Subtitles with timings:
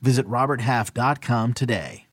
[0.00, 2.06] Visit RobertHalf.com today.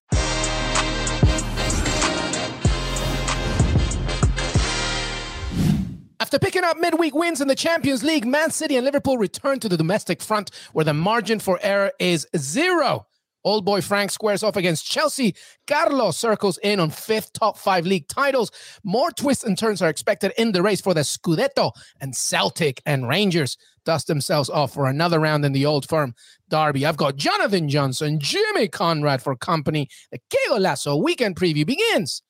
[6.19, 9.69] After picking up midweek wins in the Champions League, Man City and Liverpool return to
[9.69, 13.05] the domestic front where the margin for error is zero.
[13.43, 15.35] Old boy Frank squares off against Chelsea.
[15.67, 18.51] Carlos circles in on fifth top five league titles.
[18.83, 23.07] More twists and turns are expected in the race for the Scudetto, and Celtic and
[23.07, 26.13] Rangers dust themselves off for another round in the old firm
[26.49, 26.85] derby.
[26.85, 29.87] I've got Jonathan Johnson, Jimmy Conrad for company.
[30.11, 32.21] The Que Golazo weekend preview begins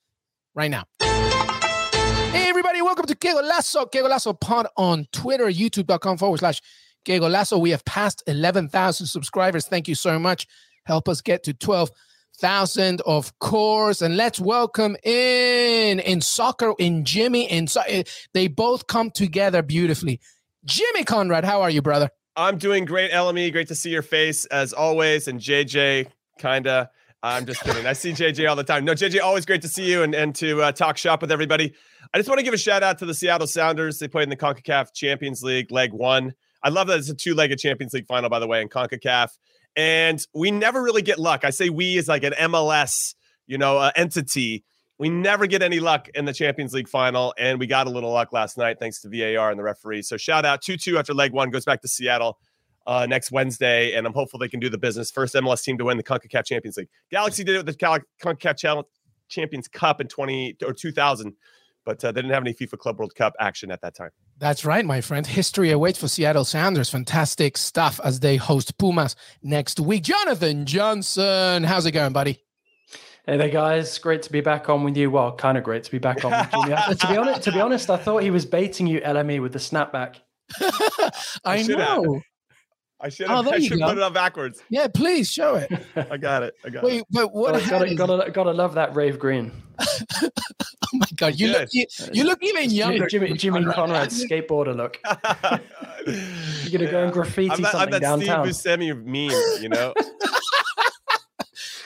[0.54, 0.84] right now.
[1.00, 6.60] Hey, everybody, welcome to Que Golazo, Que Golazo Pod on Twitter, youtube.com forward slash
[7.04, 7.60] Que Golazo.
[7.60, 9.66] We have passed 11,000 subscribers.
[9.66, 10.46] Thank you so much.
[10.84, 14.02] Help us get to 12,000, of course.
[14.02, 19.62] And let's welcome in, in soccer, in Jimmy, in so- eh, they both come together
[19.62, 20.20] beautifully.
[20.64, 22.10] Jimmy Conrad, how are you, brother?
[22.36, 23.52] I'm doing great, LME.
[23.52, 25.28] Great to see your face as always.
[25.28, 26.90] And JJ, kinda.
[27.22, 27.86] I'm just kidding.
[27.86, 28.84] I see JJ all the time.
[28.84, 31.74] No, JJ, always great to see you and, and to uh, talk shop with everybody.
[32.12, 33.98] I just want to give a shout out to the Seattle Sounders.
[33.98, 36.34] They played in the CONCACAF Champions League, leg one.
[36.62, 39.28] I love that it's a two legged Champions League final, by the way, in CONCACAF.
[39.76, 41.44] And we never really get luck.
[41.44, 43.14] I say we is like an MLS,
[43.46, 44.64] you know, uh, entity.
[44.98, 48.12] We never get any luck in the Champions League final, and we got a little
[48.12, 50.02] luck last night thanks to VAR and the referee.
[50.02, 52.38] So shout out 2-2 after leg one goes back to Seattle
[52.86, 55.10] uh, next Wednesday, and I'm hopeful they can do the business.
[55.10, 56.88] First MLS team to win the CONCACAF Champions League.
[57.10, 58.84] Galaxy did it with the CONCACAF
[59.28, 61.34] Champions Cup in 20 or 2000,
[61.84, 64.10] but uh, they didn't have any FIFA Club World Cup action at that time.
[64.38, 65.26] That's right, my friend.
[65.26, 66.90] History awaits for Seattle Sounders.
[66.90, 70.04] Fantastic stuff as they host Pumas next week.
[70.04, 72.43] Jonathan Johnson, how's it going, buddy?
[73.26, 73.96] Hey there, guys.
[73.96, 75.10] Great to be back on with you.
[75.10, 76.76] Well, kind of great to be back on with Jimmy.
[76.94, 79.58] to be honest, to be honest, I thought he was baiting you, LME, with the
[79.58, 80.16] snapback.
[80.60, 81.10] I,
[81.46, 82.02] I know.
[82.14, 82.22] Have.
[83.00, 84.62] I should have, oh, I should oh, put it up backwards.
[84.68, 85.72] Yeah, please show it.
[85.96, 86.54] I got it.
[86.66, 87.06] I got Wait, it.
[87.10, 87.54] but what?
[87.66, 89.52] Gotta, gotta, gotta, gotta, love that rave green.
[89.80, 90.28] oh
[90.92, 93.06] my god, you look you, you, look even younger.
[93.06, 95.00] Jimmy, Jimmy Conrad skateboarder look.
[96.70, 98.52] You're gonna go and graffiti I'm that, something I'm that downtown.
[98.52, 99.94] Steve Buscemi meme, you know.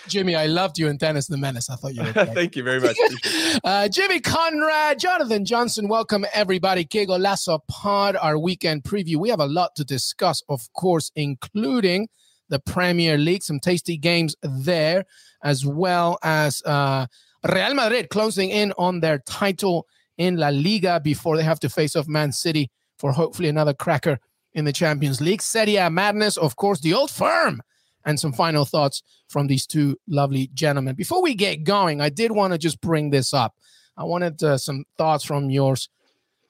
[0.08, 1.68] Jimmy, I loved you in Dennis the Menace.
[1.68, 2.12] I thought you were.
[2.12, 2.96] Thank you very much.
[3.64, 6.84] uh, Jimmy Conrad, Jonathan Johnson, welcome everybody.
[6.84, 9.16] Que Golazo Pod, our weekend preview.
[9.16, 12.08] We have a lot to discuss, of course, including
[12.48, 15.04] the Premier League, some tasty games there,
[15.42, 17.06] as well as uh,
[17.46, 19.86] Real Madrid closing in on their title
[20.16, 24.18] in La Liga before they have to face off Man City for hopefully another cracker
[24.54, 25.42] in the Champions League.
[25.42, 27.60] Serie A madness, of course, the old firm
[28.08, 30.94] and some final thoughts from these two lovely gentlemen.
[30.94, 33.54] Before we get going, I did want to just bring this up.
[33.98, 35.90] I wanted uh, some thoughts from yours,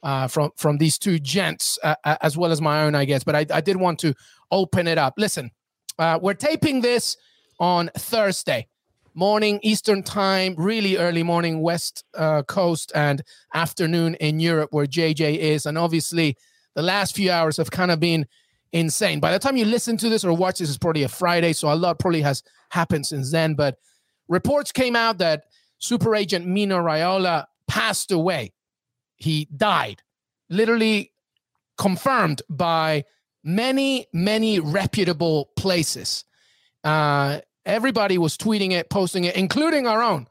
[0.05, 3.25] uh, from from these two gents, uh, as well as my own, I guess.
[3.25, 4.15] But I, I did want to
[4.53, 5.15] open it up.
[5.17, 5.51] Listen,
[5.99, 7.17] uh, we're taping this
[7.59, 8.69] on Thursday
[9.15, 13.21] morning Eastern time, really early morning West uh, Coast, and
[13.53, 16.37] afternoon in Europe, where JJ is, and obviously
[16.77, 18.29] the last few hours have kind of been
[18.73, 19.21] insane.
[19.21, 21.73] By the time you listen to this or watch this, it's probably a Friday, so
[21.73, 23.55] a lot probably has happened since then.
[23.55, 23.79] But
[24.29, 25.45] reports came out that
[25.79, 28.53] super agent Mino Raiola passed away.
[29.17, 30.03] He died,
[30.49, 31.13] literally
[31.77, 33.05] confirmed by
[33.43, 36.25] many, many reputable places.
[36.85, 40.27] Uh, everybody was tweeting it, posting it, including our own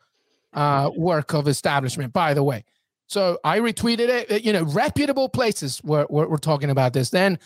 [0.53, 2.65] uh, work of establishment, by the way.
[3.07, 4.43] So I retweeted it.
[4.43, 7.09] You know, reputable places were, were, were talking about this.
[7.09, 7.39] Then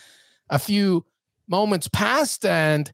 [0.52, 1.04] a few
[1.48, 2.92] moments passed and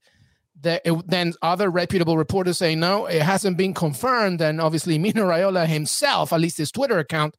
[0.61, 4.41] the, it, then other reputable reporters say no it hasn't been confirmed.
[4.41, 7.37] And obviously Mino Raiola himself at least his twitter account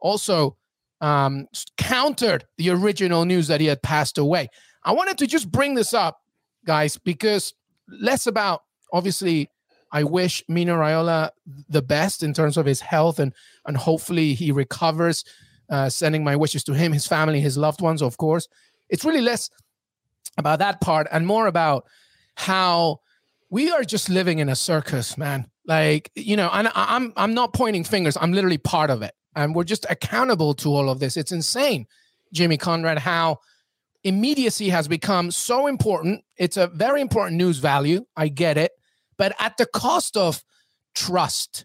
[0.00, 0.58] also
[1.00, 1.46] um,
[1.78, 4.48] countered the original news that he had passed away.
[4.84, 6.18] I wanted to just bring this up
[6.64, 7.54] guys because
[7.88, 8.62] less about
[8.92, 9.48] obviously
[9.92, 11.30] i wish Mino Raiola
[11.68, 13.32] the best in terms of his health and
[13.66, 15.24] and hopefully he recovers
[15.70, 18.48] uh, sending my wishes to him his family his loved ones of course
[18.88, 19.50] it's really less
[20.36, 21.84] about that part and more about
[22.36, 23.00] how
[23.50, 25.46] we are just living in a circus, man.
[25.66, 28.16] Like, you know, and I'm I'm not pointing fingers.
[28.20, 29.14] I'm literally part of it.
[29.36, 31.16] And we're just accountable to all of this.
[31.16, 31.86] It's insane,
[32.32, 33.38] Jimmy Conrad, how
[34.02, 36.24] immediacy has become so important.
[36.36, 38.04] It's a very important news value.
[38.16, 38.72] I get it.
[39.16, 40.42] but at the cost of
[40.94, 41.64] trust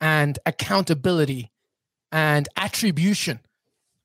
[0.00, 1.50] and accountability
[2.12, 3.40] and attribution.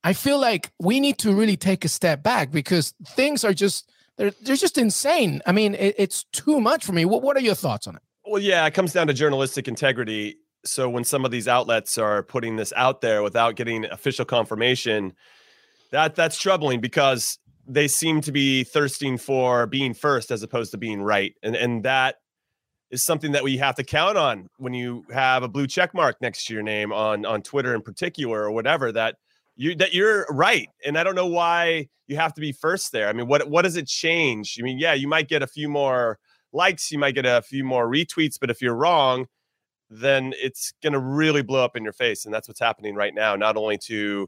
[0.03, 3.89] I feel like we need to really take a step back because things are just
[4.17, 5.41] they're they're just insane.
[5.45, 7.05] I mean, it, it's too much for me.
[7.05, 8.01] What what are your thoughts on it?
[8.25, 10.37] Well, yeah, it comes down to journalistic integrity.
[10.65, 15.13] So when some of these outlets are putting this out there without getting official confirmation,
[15.91, 20.77] that that's troubling because they seem to be thirsting for being first as opposed to
[20.77, 21.33] being right.
[21.41, 22.17] And and that
[22.91, 26.17] is something that we have to count on when you have a blue check mark
[26.21, 29.15] next to your name on on Twitter in particular or whatever that
[29.55, 30.69] you that you're right.
[30.85, 33.07] And I don't know why you have to be first there.
[33.07, 34.57] I mean, what what does it change?
[34.59, 36.19] I mean, yeah, you might get a few more
[36.51, 39.27] likes, you might get a few more retweets, but if you're wrong,
[39.89, 43.13] then it's going to really blow up in your face and that's what's happening right
[43.13, 44.27] now not only to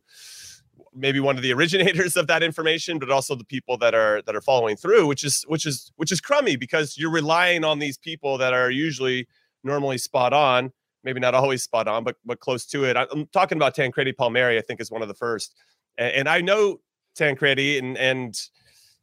[0.93, 4.35] maybe one of the originators of that information but also the people that are that
[4.35, 7.97] are following through which is which is which is crummy because you're relying on these
[7.97, 9.27] people that are usually
[9.63, 10.71] normally spot on
[11.05, 12.97] maybe not always spot on but but close to it.
[12.97, 15.55] I'm talking about tancredi palmieri i think is one of the first.
[15.97, 16.79] And, and i know
[17.15, 18.37] tancredi and and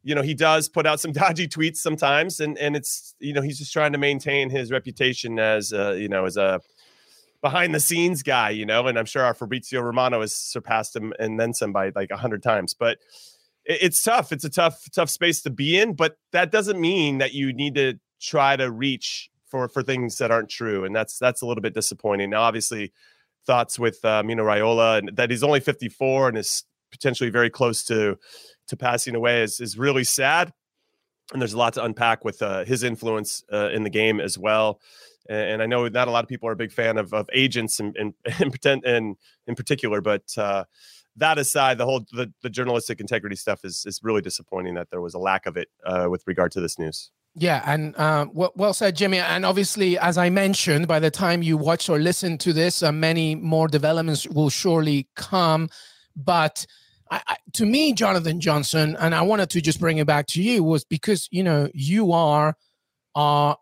[0.03, 3.41] you know he does put out some dodgy tweets sometimes and and it's you know
[3.41, 6.61] he's just trying to maintain his reputation as uh, you know as a
[7.41, 11.13] behind the scenes guy you know and i'm sure our fabrizio romano has surpassed him
[11.19, 12.73] and then some by like a hundred times.
[12.73, 12.99] But
[13.65, 14.31] it, it's tough.
[14.31, 17.75] It's a tough tough space to be in but that doesn't mean that you need
[17.75, 21.61] to try to reach for for things that aren't true and that's that's a little
[21.61, 22.91] bit disappointing now obviously
[23.45, 27.83] thoughts with uh, Mino Raiola and that he's only 54 and is potentially very close
[27.85, 28.17] to
[28.67, 30.53] to passing away is is really sad.
[31.31, 34.37] And there's a lot to unpack with uh, his influence uh, in the game as
[34.37, 34.81] well.
[35.29, 37.29] And, and, I know not a lot of people are a big fan of, of
[37.33, 37.95] agents and
[38.35, 39.15] in,
[39.47, 40.65] in particular, but uh,
[41.15, 45.01] that aside, the whole the, the journalistic integrity stuff is is really disappointing that there
[45.01, 47.09] was a lack of it uh, with regard to this news.
[47.35, 49.17] Yeah, and uh, well, said, Jimmy.
[49.17, 52.91] And obviously, as I mentioned, by the time you watch or listen to this, uh,
[52.91, 55.69] many more developments will surely come.
[56.15, 56.67] But
[57.09, 60.43] I, I, to me, Jonathan Johnson, and I wanted to just bring it back to
[60.43, 62.55] you, was because you know you are
[63.15, 63.55] a,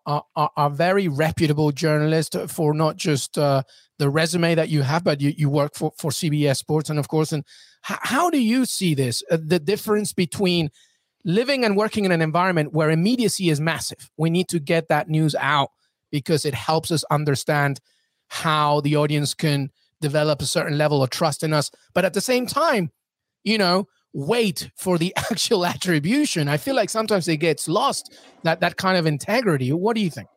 [0.58, 3.64] a, very reputable journalist for not just uh,
[4.00, 7.08] the resume that you have, but you, you work for, for CBS Sports, and of
[7.08, 7.32] course.
[7.32, 7.44] And
[7.82, 9.24] how do you see this?
[9.30, 10.70] Uh, the difference between
[11.24, 14.10] living and working in an environment where immediacy is massive.
[14.18, 15.72] We need to get that news out
[16.12, 17.80] because it helps us understand
[18.28, 21.72] how the audience can develop a certain level of trust in us.
[21.94, 22.92] But at the same time,
[23.44, 26.48] you know, wait for the actual attribution.
[26.48, 29.72] I feel like sometimes it gets lost that that kind of integrity.
[29.72, 30.28] What do you think?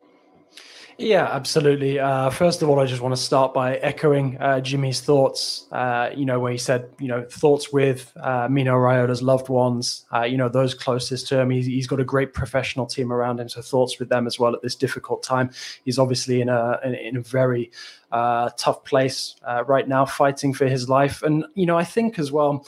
[0.97, 1.99] Yeah, absolutely.
[1.99, 5.67] Uh, first of all, I just want to start by echoing uh, Jimmy's thoughts.
[5.69, 10.05] Uh, you know, where he said, you know, thoughts with uh, Mino Raiola's loved ones.
[10.13, 11.49] Uh, you know, those closest to him.
[11.49, 14.53] He's, he's got a great professional team around him, so thoughts with them as well
[14.55, 15.49] at this difficult time.
[15.83, 17.71] He's obviously in a in, in a very
[18.13, 21.21] uh, tough place right now, fighting for his life.
[21.23, 22.65] And you know, I think as well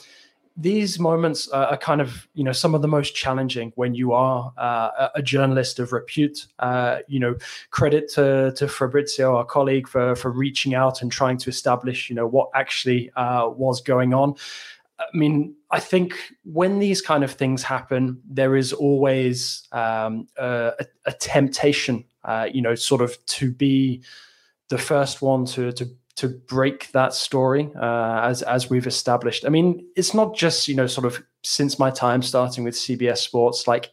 [0.58, 4.52] these moments are, kind of you know some of the most challenging when you are
[4.58, 6.46] uh, a journalist of repute.
[6.58, 7.36] Uh, you know
[7.70, 12.16] credit to to fabrizio our colleague for for reaching out and trying to establish you
[12.16, 14.34] know what actually uh, was going on.
[14.98, 20.72] I mean i think when these kind of things happen there is always um, a,
[21.06, 24.02] a, temptation uh, you know sort of to be
[24.70, 29.46] the first one to to to break that story uh, as as we've established.
[29.46, 33.18] I mean, it's not just you know sort of since my time starting with CBS
[33.18, 33.90] Sports, like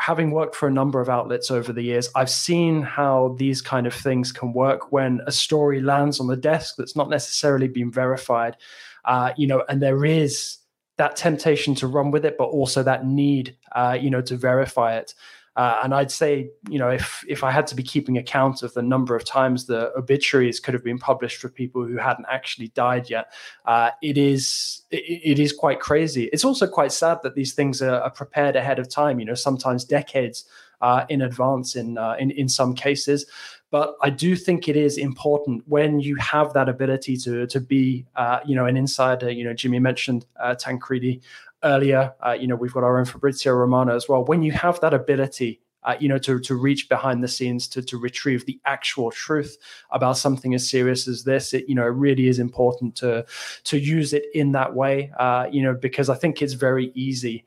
[0.00, 3.86] having worked for a number of outlets over the years, I've seen how these kind
[3.86, 7.92] of things can work when a story lands on the desk that's not necessarily been
[7.92, 8.56] verified,
[9.04, 10.58] uh, you know, and there is
[10.98, 14.96] that temptation to run with it, but also that need, uh, you know, to verify
[14.96, 15.14] it.
[15.54, 18.72] Uh, and I'd say, you know, if if I had to be keeping account of
[18.72, 22.68] the number of times the obituaries could have been published for people who hadn't actually
[22.68, 23.32] died yet,
[23.66, 26.24] uh, it is it, it is quite crazy.
[26.32, 29.20] It's also quite sad that these things are, are prepared ahead of time.
[29.20, 30.46] You know, sometimes decades
[30.80, 33.26] uh, in advance in uh, in in some cases.
[33.70, 38.06] But I do think it is important when you have that ability to to be,
[38.16, 39.30] uh, you know, an insider.
[39.30, 41.20] You know, Jimmy mentioned uh, Tancredi
[41.64, 42.14] earlier.
[42.24, 44.24] Uh, you know, we've got our own Fabrizio Romano as well.
[44.24, 47.82] When you have that ability, uh, you know, to to reach behind the scenes to
[47.82, 49.56] to retrieve the actual truth
[49.90, 53.24] about something as serious as this, it you know, it really is important to
[53.64, 55.12] to use it in that way.
[55.18, 57.44] Uh, you know, because I think it's very easy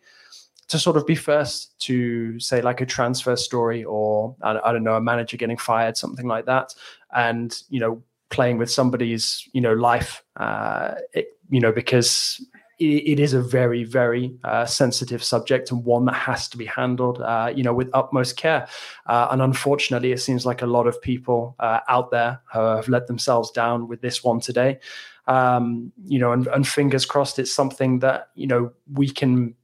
[0.67, 4.83] to sort of be first to say like a transfer story or I, I don't
[4.83, 6.73] know a manager getting fired, something like that,
[7.13, 12.45] and you know playing with somebody's you know life, uh, it, you know because
[12.79, 17.21] it, is a very, very uh, sensitive subject and one that has to be handled,
[17.21, 18.67] uh, you know, with utmost care.
[19.05, 23.07] Uh, and unfortunately, it seems like a lot of people uh, out there have let
[23.07, 24.79] themselves down with this one today.
[25.27, 29.55] Um, you know, and, and fingers crossed, it's something that you know we can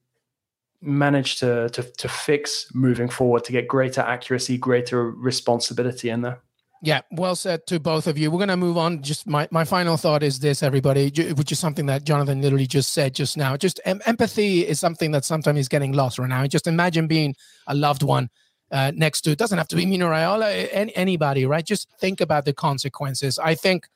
[0.82, 6.42] manage to, to to fix moving forward to get greater accuracy, greater responsibility in there.
[6.84, 8.32] Yeah, well said to both of you.
[8.32, 9.04] We're going to move on.
[9.04, 12.92] Just my, my final thought is this, everybody, which is something that Jonathan literally just
[12.92, 13.56] said just now.
[13.56, 16.48] Just em- empathy is something that sometimes is getting lost right now.
[16.48, 17.36] Just imagine being
[17.68, 18.32] a loved one
[18.72, 21.66] uh, next to, it doesn't have to be Mino Raiola, any, anybody, right?
[21.66, 23.38] Just think about the consequences.
[23.38, 23.88] I think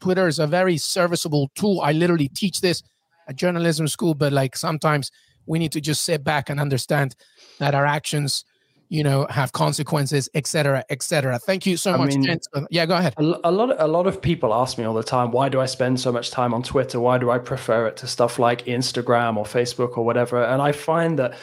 [0.00, 1.82] Twitter is a very serviceable tool.
[1.82, 2.82] I literally teach this
[3.28, 5.10] at journalism school, but like sometimes
[5.44, 7.16] we need to just sit back and understand
[7.58, 8.46] that our actions–
[8.90, 12.38] you know have consequences etc etc thank you so I much mean,
[12.70, 13.14] yeah go ahead.
[13.16, 15.66] a, a, lot a lot of people ask me all the time why do i
[15.66, 17.00] spend so much time on twitter?
[17.00, 20.44] Why do i prefer it to stuff like instagram or facebook or whatever?
[20.44, 21.38] And i find that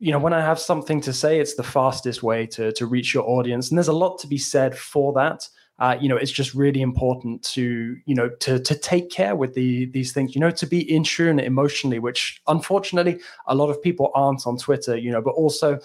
[0.00, 3.12] you know when i have something to say it's the fastest way to to reach
[3.14, 3.68] your audience.
[3.68, 5.46] And there's a lot to be said for that.
[5.80, 9.54] Uh, you know, it's just really important to, you know, to to take care with
[9.54, 13.80] the these things, you know, to be in tune emotionally, which unfortunately a lot of
[13.80, 15.78] people aren't on Twitter, you know, but also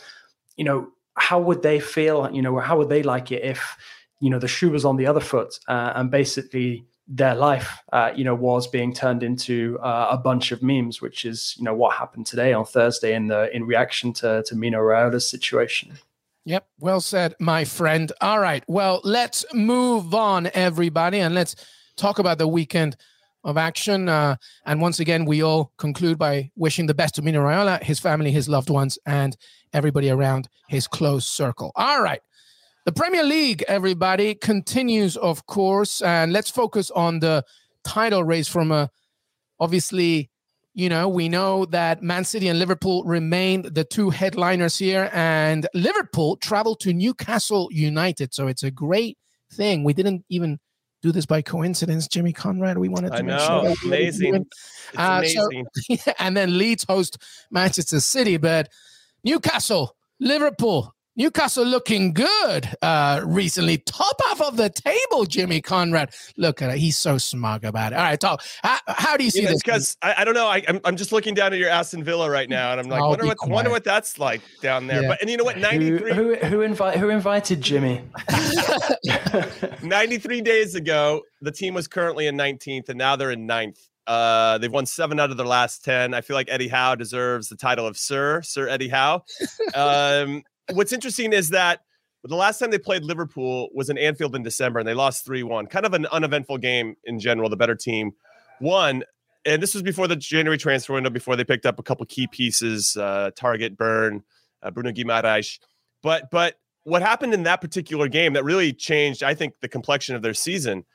[0.58, 2.30] you know, how would they feel?
[2.32, 3.78] You know, how would they like it if,
[4.20, 8.12] you know, the shoe was on the other foot uh, and basically their life, uh,
[8.16, 11.74] you know, was being turned into uh, a bunch of memes, which is, you know,
[11.74, 15.94] what happened today on Thursday in the in reaction to to Mino Raiola's situation.
[16.46, 18.12] Yep, well said, my friend.
[18.22, 21.56] All right, well, let's move on, everybody, and let's
[21.96, 22.98] talk about the weekend
[23.44, 24.10] of action.
[24.10, 24.36] Uh,
[24.66, 28.32] and once again, we all conclude by wishing the best to Mino Raiola, his family,
[28.32, 29.36] his loved ones, and
[29.74, 31.72] everybody around his close circle.
[31.76, 32.22] All right.
[32.86, 36.02] The Premier League, everybody, continues, of course.
[36.02, 37.46] And let's focus on the
[37.84, 38.90] title race from a
[39.60, 40.30] obviously,
[40.74, 45.68] you know, we know that Man City and Liverpool remain the two headliners here, and
[45.74, 48.34] Liverpool traveled to Newcastle United.
[48.34, 49.18] So it's a great
[49.54, 49.84] thing.
[49.84, 50.60] We didn't even
[51.04, 52.78] do this by coincidence, Jimmy Conrad.
[52.78, 54.48] We wanted to I make know, sure amazing.
[54.98, 55.66] Uh, amazing.
[56.00, 57.18] So, and then Leeds host
[57.52, 58.70] Manchester City, but
[59.24, 63.78] Newcastle, Liverpool, Newcastle looking good uh, recently.
[63.78, 66.12] Top half of the table, Jimmy Conrad.
[66.38, 66.78] Look at it.
[66.78, 67.98] He's so smug about it.
[67.98, 68.44] All right, talk.
[68.64, 69.62] How, how do you see yeah, this?
[69.62, 70.48] Because I, I, don't know.
[70.48, 72.88] I, am I'm, I'm just looking down at your Aston Villa right now, and I'm
[72.88, 75.04] like, oh, wonder what wonder what that's like down there.
[75.04, 75.10] Yeah.
[75.10, 75.60] But and you know what?
[75.60, 76.14] 93.
[76.14, 78.02] Who who, who, invite, who invited Jimmy?
[79.84, 83.80] 93 days ago, the team was currently in 19th, and now they're in ninth.
[84.06, 86.14] Uh, they've won seven out of their last 10.
[86.14, 89.24] I feel like Eddie Howe deserves the title of Sir, Sir Eddie Howe.
[89.76, 91.82] Um, what's interesting is that
[92.24, 95.44] the last time they played Liverpool was in Anfield in December and they lost 3
[95.44, 95.68] 1.
[95.68, 97.50] Kind of an uneventful game in general.
[97.50, 98.14] The better team
[98.62, 99.04] won.
[99.46, 102.28] And this was before the January transfer window, before they picked up a couple key
[102.28, 104.24] pieces uh, Targett, Burn,
[104.62, 105.60] uh, Bruno Guimaraes.
[106.02, 110.16] But, but what happened in that particular game that really changed, I think, the complexion
[110.16, 110.86] of their season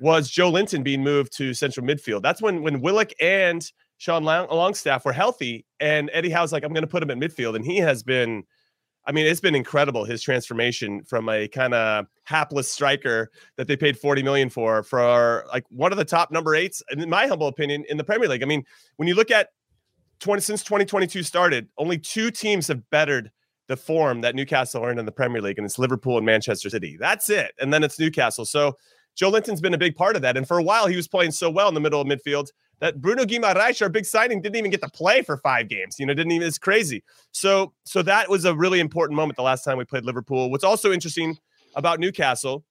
[0.00, 2.22] was Joelinton being moved to central midfield.
[2.22, 3.64] That's when when Willock and
[3.98, 7.18] Sean Long- Longstaff were healthy, and Eddie Howe's like, I'm going to put him at
[7.18, 8.44] midfield, and he has been.
[9.08, 13.74] I mean, it's been incredible his transformation from a kind of hapless striker that they
[13.74, 17.48] paid 40 million for for like one of the top number eights, in my humble
[17.48, 18.42] opinion, in the Premier League.
[18.42, 18.64] I mean,
[18.96, 19.48] when you look at
[20.20, 23.30] 20 since 2022 started, only two teams have bettered
[23.68, 26.98] the form that Newcastle earned in the Premier League, and it's Liverpool and Manchester City.
[27.00, 27.52] That's it.
[27.58, 28.44] And then it's Newcastle.
[28.44, 28.76] So
[29.18, 30.36] Joelinton's been a big part of that.
[30.36, 32.48] And for a while, he was playing so well in the middle of midfield
[32.80, 35.96] that Bruno Guimaraes, our big signing, didn't even get to play for five games.
[35.98, 36.46] You know, didn't even.
[36.46, 37.02] It's crazy.
[37.32, 40.50] So, so that was a really important moment the last time we played Liverpool.
[40.50, 41.36] What's also interesting
[41.74, 42.64] about Newcastle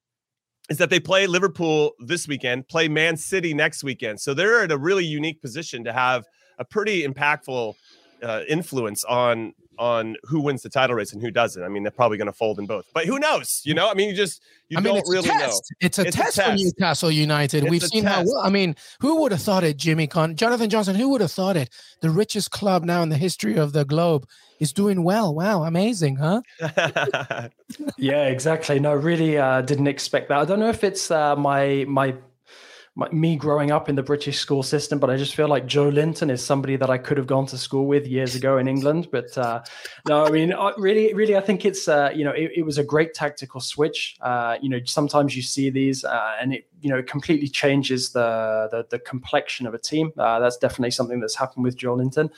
[0.69, 4.19] is that they play Liverpool this weekend, play Man City next weekend.
[4.19, 6.25] So they're in a really unique position to have
[6.59, 7.75] a pretty impactful
[8.23, 11.63] uh, influence on on who wins the title race and who doesn't.
[11.63, 13.61] I mean, they're probably going to fold in both, but who knows?
[13.63, 15.59] You know, I mean, you just you I mean, don't really know.
[15.79, 17.63] It's a it's test a for Newcastle United.
[17.63, 18.15] It's We've seen test.
[18.15, 18.23] how.
[18.23, 19.77] Well, I mean, who would have thought it?
[19.77, 20.95] Jimmy Con, Jonathan Johnson.
[20.95, 21.69] Who would have thought it?
[22.01, 24.27] The richest club now in the history of the globe
[24.59, 25.33] is doing well.
[25.33, 26.41] Wow, amazing, huh?
[27.97, 28.79] yeah, exactly.
[28.79, 30.39] No, really uh, didn't expect that.
[30.39, 32.15] I don't know if it's uh, my my
[32.97, 36.31] my, me growing up in the British school system, but I just feel like Joelinton
[36.31, 39.09] is somebody that I could have gone to school with years ago in England.
[39.11, 39.61] But uh,
[40.07, 42.83] no, I mean, really, really, I think it's uh, you know it, it, was a
[42.83, 44.17] great tactical switch.
[44.19, 48.67] Uh, you know, sometimes you see these, uh, and it you know completely changes the
[48.71, 50.11] the, the complexion of a team.
[50.17, 52.29] Uh, that's definitely something that's happened with Joelinton,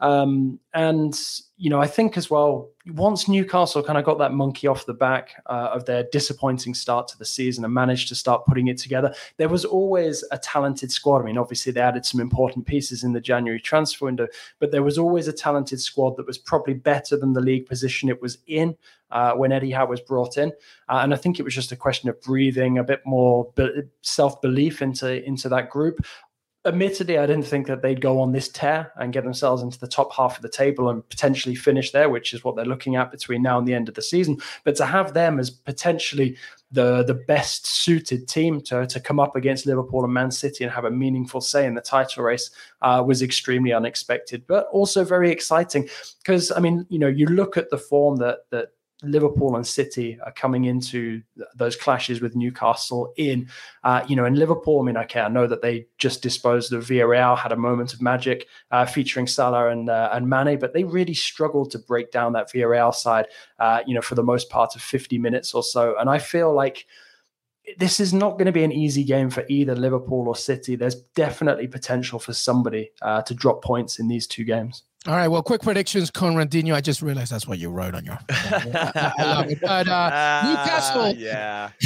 [0.00, 1.14] um, and
[1.56, 4.94] you know, I think as well, once Newcastle kind of got that monkey off the
[4.94, 8.76] back uh, of their disappointing start to the season and managed to start putting it
[8.76, 11.22] together, there was always a talented squad.
[11.22, 14.26] I mean, obviously they added some important pieces in the January transfer window,
[14.58, 18.08] but there was always a talented squad that was probably better than the league position
[18.08, 18.76] it was in.
[19.10, 20.48] Uh, when Eddie Howe was brought in,
[20.88, 23.52] uh, and I think it was just a question of breathing a bit more
[24.02, 26.04] self belief into into that group
[26.66, 29.86] admittedly, I didn't think that they'd go on this tear and get themselves into the
[29.86, 33.10] top half of the table and potentially finish there, which is what they're looking at
[33.10, 34.38] between now and the end of the season.
[34.64, 36.36] But to have them as potentially
[36.72, 40.72] the the best suited team to, to come up against Liverpool and Man City and
[40.72, 42.50] have a meaningful say in the title race
[42.82, 45.88] uh, was extremely unexpected, but also very exciting.
[46.22, 48.68] Because I mean, you know, you look at the form that that
[49.06, 51.22] Liverpool and City are coming into
[51.54, 53.48] those clashes with Newcastle in,
[53.82, 54.80] uh, you know, in Liverpool.
[54.80, 58.02] I mean, okay, I know that they just disposed of Villarreal, had a moment of
[58.02, 62.32] magic uh, featuring Salah and uh, and Mane, but they really struggled to break down
[62.34, 63.26] that Villarreal side,
[63.58, 65.96] uh, you know, for the most part of 50 minutes or so.
[65.98, 66.86] And I feel like
[67.78, 70.76] this is not going to be an easy game for either Liverpool or City.
[70.76, 74.82] There's definitely potential for somebody uh, to drop points in these two games.
[75.06, 75.28] All right.
[75.28, 76.74] Well, quick predictions, Conradinho.
[76.74, 78.18] I just realized that's what you wrote on your.
[78.30, 79.60] I, I love it.
[79.60, 81.02] But uh, Newcastle.
[81.02, 81.70] Uh, yeah.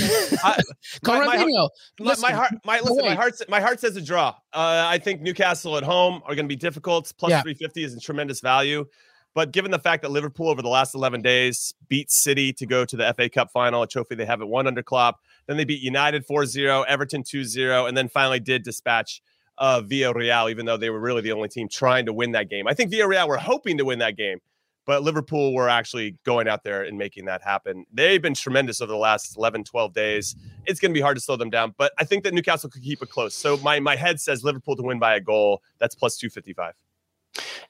[1.05, 1.69] Conradinho.
[1.99, 2.53] My, my, heart.
[2.65, 3.05] My listen.
[3.05, 3.35] My heart.
[3.49, 4.29] My heart says a draw.
[4.53, 7.13] Uh, I think Newcastle at home are going to be difficult.
[7.19, 7.43] Plus yeah.
[7.43, 8.87] 350 is a tremendous value.
[9.35, 12.85] But given the fact that Liverpool over the last 11 days beat City to go
[12.85, 15.81] to the FA Cup final, a trophy they haven't won under Klopp, then they beat
[15.81, 19.23] United 4-0, Everton 2-0, and then finally did dispatch
[19.59, 22.67] uh, Villarreal, even though they were really the only team trying to win that game.
[22.67, 24.38] I think Villarreal were hoping to win that game,
[24.87, 27.85] but Liverpool were actually going out there and making that happen.
[27.93, 30.37] They've been tremendous over the last 11, 12 days.
[30.67, 32.83] It's going to be hard to slow them down, but I think that Newcastle could
[32.83, 33.35] keep it close.
[33.35, 35.62] So my, my head says Liverpool to win by a goal.
[35.79, 36.75] That's plus 255.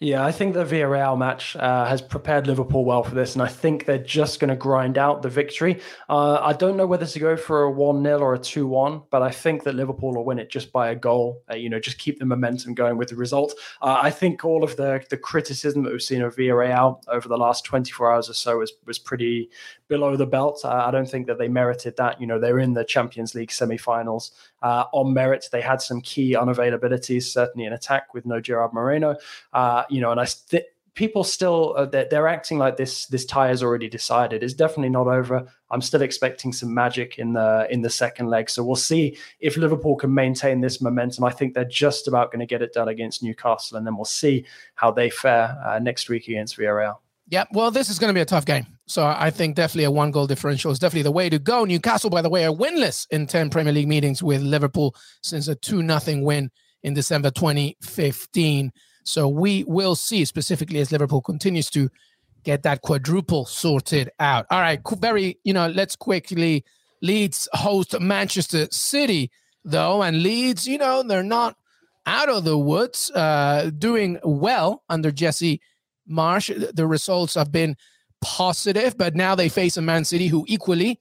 [0.01, 3.49] Yeah, I think the Villarreal match uh, has prepared Liverpool well for this, and I
[3.49, 5.81] think they're just going to grind out the victory.
[6.09, 9.03] Uh, I don't know whether to go for a 1 0 or a 2 1,
[9.11, 11.43] but I think that Liverpool will win it just by a goal.
[11.51, 13.55] Uh, you know, just keep the momentum going with the result.
[13.83, 17.37] Uh, I think all of the, the criticism that we've seen of Villarreal over the
[17.37, 19.51] last 24 hours or so was, was pretty
[19.89, 20.65] below the belt.
[20.65, 22.21] I don't think that they merited that.
[22.21, 24.31] You know, they're in the Champions League semi finals
[24.63, 25.49] uh, on merit.
[25.51, 29.17] They had some key unavailabilities, certainly in attack with no Gerard Moreno.
[29.53, 30.65] Uh, you know, and I th-
[30.99, 34.43] people still uh, they're, they're, acting like this this tie is already decided.
[34.43, 35.47] It's definitely not over.
[35.71, 38.51] I'm still expecting some magic in the in the second leg.
[38.51, 41.25] So we'll see if Liverpool can maintain this momentum.
[41.25, 44.05] I think they're just about going to get it done against Newcastle, and then we'll
[44.05, 44.45] see
[44.75, 46.97] how they fare uh, next week against Villarreal.
[47.29, 48.67] Yeah, well, this is going to be a tough game.
[48.89, 51.67] So I think definitely a one goal differential is definitely the way to go.
[51.67, 55.55] Newcastle, by the way, are winless in 10 Premier League meetings with Liverpool since a
[55.55, 56.51] 2 0 win
[56.83, 58.73] in December 2015.
[59.05, 61.91] So we will see, specifically as Liverpool continues to
[62.45, 64.47] get that quadruple sorted out.
[64.51, 66.65] All right, very, you know, let's quickly.
[67.01, 69.31] Leeds host Manchester City,
[69.65, 71.57] though, and Leeds, you know, they're not
[72.07, 75.61] out of the woods, uh, doing well under Jesse
[76.07, 76.51] Marsh.
[76.73, 77.77] The results have been
[78.21, 81.01] positive, but now they face a Man City who equally,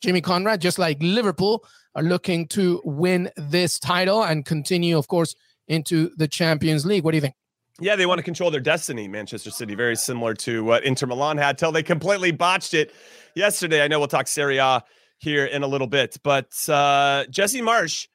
[0.00, 5.34] Jimmy Conrad, just like Liverpool, are looking to win this title and continue, of course,
[5.66, 7.04] into the Champions League.
[7.04, 7.34] What do you think?
[7.80, 11.38] Yeah, they want to control their destiny, Manchester City, very similar to what Inter Milan
[11.38, 12.92] had till they completely botched it
[13.34, 13.82] yesterday.
[13.82, 14.82] I know we'll talk Serie A
[15.18, 18.08] here in a little bit, but uh, Jesse Marsh,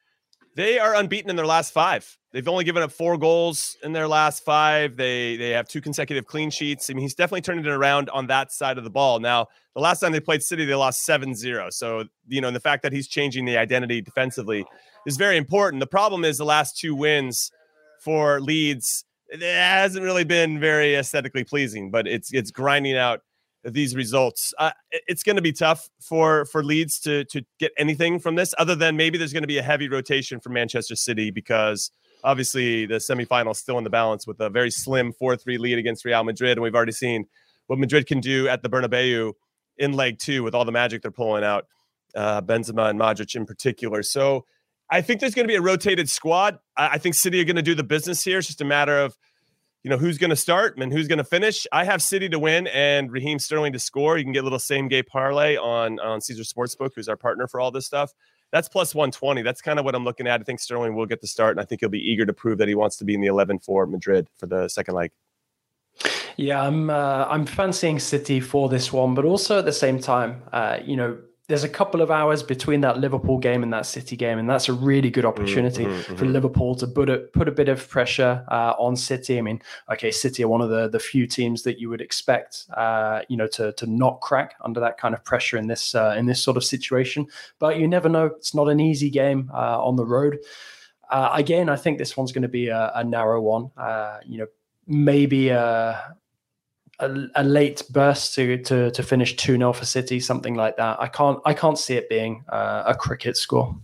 [0.54, 2.18] they are unbeaten in their last five.
[2.34, 4.96] They've only given up four goals in their last five.
[4.96, 6.90] They they have two consecutive clean sheets.
[6.90, 9.20] I mean, he's definitely turning it around on that side of the ball.
[9.20, 11.72] Now, the last time they played City, they lost 7-0.
[11.72, 14.64] So, you know, and the fact that he's changing the identity defensively
[15.06, 15.78] is very important.
[15.78, 17.52] The problem is the last two wins
[18.00, 23.20] for Leeds, it hasn't really been very aesthetically pleasing, but it's it's grinding out
[23.62, 24.52] these results.
[24.58, 28.56] Uh, it's going to be tough for for Leeds to to get anything from this,
[28.58, 31.92] other than maybe there's going to be a heavy rotation for Manchester City because–
[32.24, 36.24] obviously the semifinal still in the balance with a very slim 4-3 lead against Real
[36.24, 36.52] Madrid.
[36.52, 37.26] And we've already seen
[37.66, 39.34] what Madrid can do at the Bernabeu
[39.76, 41.66] in leg two with all the magic they're pulling out,
[42.14, 44.02] uh, Benzema and Modric in particular.
[44.02, 44.46] So
[44.90, 46.58] I think there's going to be a rotated squad.
[46.76, 48.38] I, I think City are going to do the business here.
[48.38, 49.16] It's just a matter of,
[49.82, 51.66] you know, who's going to start and who's going to finish.
[51.72, 54.16] I have City to win and Raheem Sterling to score.
[54.16, 57.46] You can get a little same game parlay on on Caesar Sportsbook, who's our partner
[57.46, 58.12] for all this stuff
[58.54, 59.42] that's plus 120.
[59.42, 60.40] That's kind of what I'm looking at.
[60.40, 62.56] I think Sterling will get the start, and I think he'll be eager to prove
[62.58, 65.10] that he wants to be in the 11 for Madrid for the second leg.
[66.36, 70.44] Yeah, I'm uh, I'm fancying City for this one, but also at the same time,
[70.52, 74.16] uh, you know, there's a couple of hours between that Liverpool game and that City
[74.16, 76.32] game, and that's a really good opportunity mm-hmm, for mm-hmm.
[76.32, 79.38] Liverpool to put a put a bit of pressure uh, on City.
[79.38, 79.60] I mean,
[79.92, 83.36] okay, City are one of the the few teams that you would expect, uh, you
[83.36, 86.42] know, to to not crack under that kind of pressure in this uh, in this
[86.42, 87.26] sort of situation.
[87.58, 90.38] But you never know; it's not an easy game uh, on the road.
[91.10, 93.70] Uh, again, I think this one's going to be a, a narrow one.
[93.76, 94.46] Uh, you know,
[94.86, 96.16] maybe a
[96.98, 101.00] a, a, late burst to to to finish 2-0 for City, something like that.
[101.00, 103.76] I can't I can't see it being uh, a cricket score.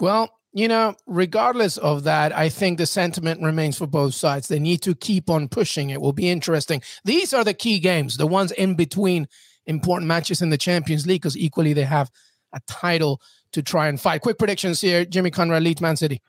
[0.00, 4.48] Well, you know, regardless of that, I think the sentiment remains for both sides.
[4.48, 5.90] They need to keep on pushing.
[5.90, 6.82] It will be interesting.
[7.04, 9.26] These are the key games, the ones in between
[9.66, 12.10] important matches in the Champions League, because equally they have
[12.52, 13.20] a title
[13.52, 14.20] to try and fight.
[14.20, 16.22] Quick predictions here: Jimmy Conrad leads Man City.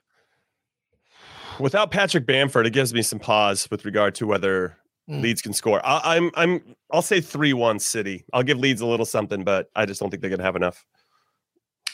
[1.58, 4.76] Without Patrick Bamford, it gives me some pause with regard to whether
[5.08, 5.22] Mm.
[5.22, 5.80] Leeds can score.
[5.84, 8.24] I, am I'm, I'm I'll say three one City.
[8.32, 10.84] I'll give Leeds a little something, but I just don't think they're gonna have enough.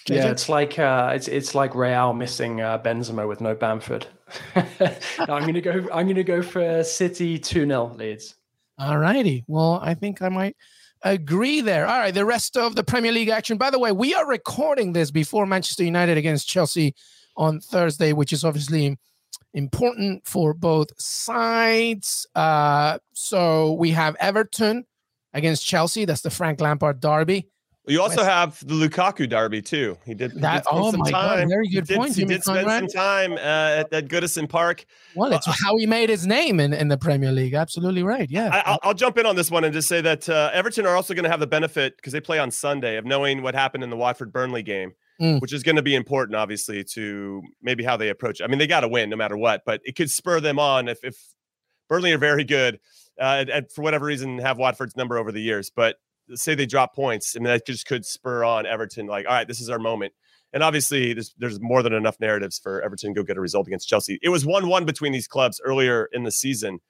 [0.09, 4.07] Yeah, it's like uh, it's it's like Real missing uh, Benzema with no Bamford.
[4.55, 5.87] I'm gonna go.
[5.92, 8.35] I'm gonna go for City two 0 Leeds.
[8.79, 9.44] All righty.
[9.46, 10.57] Well, I think I might
[11.03, 11.87] agree there.
[11.87, 13.59] All right, the rest of the Premier League action.
[13.59, 16.94] By the way, we are recording this before Manchester United against Chelsea
[17.37, 18.98] on Thursday, which is obviously
[19.55, 22.27] important for both sides.
[22.35, 24.85] Uh, so we have Everton
[25.35, 26.05] against Chelsea.
[26.05, 27.49] That's the Frank Lampard derby.
[27.87, 29.99] You also West- have the Lukaku derby too.
[30.05, 30.33] He did.
[30.33, 31.41] He that, did oh my time.
[31.41, 32.15] god, very good he point.
[32.15, 34.85] Did, he did spend some time uh, at, at Goodison Park.
[35.17, 37.55] Well, it's uh, how he made his name in, in the Premier League.
[37.55, 38.31] Absolutely right.
[38.31, 40.95] Yeah, I, will jump in on this one and just say that uh, Everton are
[40.95, 43.83] also going to have the benefit because they play on Sunday of knowing what happened
[43.83, 45.40] in the Watford Burnley game mm.
[45.40, 48.44] which is going to be important, obviously, to maybe how they approach it.
[48.44, 50.88] I mean, they got to win no matter what, but it could spur them on
[50.88, 51.16] if, if
[51.88, 52.81] Burnley are very good
[53.20, 55.70] uh, and, for whatever reason have Watford's number over the years.
[55.75, 55.96] But
[56.35, 59.48] say they drop points, I mean, that just could spur on Everton, like, all right,
[59.48, 60.12] this is our moment.
[60.53, 63.66] And obviously, there's, there's more than enough narratives for Everton to go get a result
[63.66, 64.18] against Chelsea.
[64.22, 66.81] It was 1 1 between these clubs earlier in the season.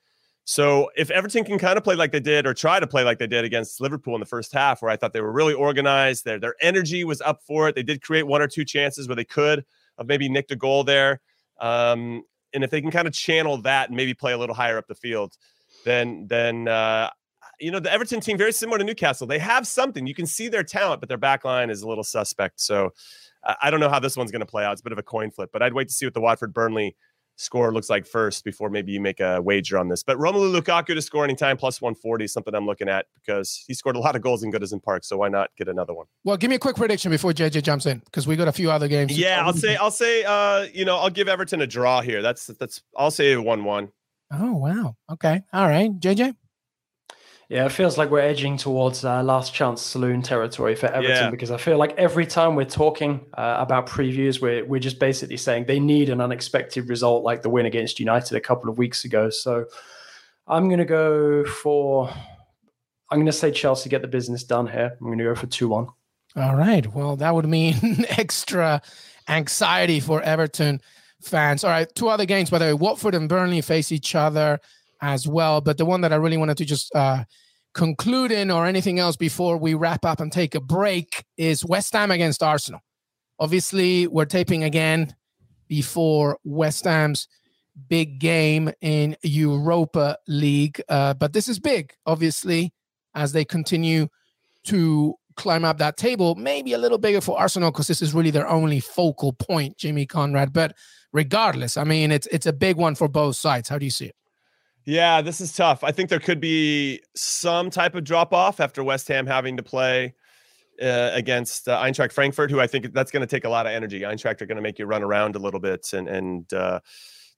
[0.45, 3.19] So if Everton can kind of play like they did or try to play like
[3.19, 6.25] they did against Liverpool in the first half, where I thought they were really organized,
[6.25, 7.75] their their energy was up for it.
[7.75, 9.65] They did create one or two chances where they could
[9.99, 11.21] have maybe nicked a goal there.
[11.61, 14.79] Um, and if they can kind of channel that and maybe play a little higher
[14.79, 15.37] up the field,
[15.85, 17.09] then then uh,
[17.61, 19.29] you know the Everton team very similar to Newcastle.
[19.29, 20.09] They have something.
[20.09, 22.61] You can see their talent, but their back line is a little suspect.
[22.61, 22.91] So
[23.61, 24.73] I don't know how this one's going to play out.
[24.73, 26.53] It's a bit of a coin flip, but I'd wait to see what the Watford
[26.53, 26.97] Burnley
[27.43, 30.03] score looks like first before maybe you make a wager on this.
[30.03, 33.75] But Romelu Lukaku to score anytime plus 140 is something I'm looking at because he
[33.75, 35.05] scored a lot of goals in Goodison Park.
[35.05, 36.07] So why not get another one?
[36.25, 38.71] Well, give me a quick prediction before JJ jumps in because we got a few
[38.71, 39.17] other games.
[39.19, 42.23] Yeah, I'll say I'll say uh, you know, I'll give Everton a draw here.
[42.23, 43.91] That's that's I'll say 1-1.
[44.33, 44.97] Oh, wow.
[45.11, 45.43] Okay.
[45.53, 45.91] All right.
[45.91, 46.35] JJ?
[47.53, 51.31] Yeah, it feels like we're edging towards uh, last chance saloon territory for Everton yeah.
[51.31, 55.37] because I feel like every time we're talking uh, about previews, we're we're just basically
[55.37, 59.05] saying they need an unexpected result like the win against United a couple of weeks
[59.05, 59.29] ago.
[59.29, 59.67] So
[60.47, 62.09] I'm going to go for
[63.11, 64.97] I'm going to say Chelsea get the business done here.
[64.99, 65.89] I'm going to go for two one.
[66.35, 66.87] All right.
[66.95, 68.81] Well, that would mean extra
[69.29, 70.81] anxiety for Everton
[71.21, 71.65] fans.
[71.65, 72.73] All right, two other games by the way.
[72.73, 74.59] Watford and Burnley face each other
[75.03, 75.61] as well.
[75.61, 77.25] But the one that I really wanted to just uh,
[77.75, 81.93] conclude in or anything else before we wrap up and take a break is West
[81.93, 82.81] Ham against Arsenal.
[83.39, 85.15] Obviously, we're taping again
[85.69, 87.29] before West Ham's
[87.89, 90.83] big game in Europa League.
[90.89, 92.73] Uh, but this is big, obviously,
[93.15, 94.09] as they continue
[94.65, 96.35] to climb up that table.
[96.35, 100.07] Maybe a little bigger for Arsenal because this is really their only focal point, Jimmy
[100.07, 100.53] Conrad.
[100.53, 100.77] But
[101.13, 103.69] regardless, I mean, it's it's a big one for both sides.
[103.69, 104.17] How do you see it?
[104.85, 105.85] Yeah, this is tough.
[105.85, 109.63] I think there could be some type of drop off after West Ham having to
[109.63, 110.15] play
[110.83, 113.73] uh, against uh, Eintracht Frankfurt, who I think that's going to take a lot of
[113.73, 114.01] energy.
[114.01, 116.81] Eintracht are going to make you run around a little bit, and and uh,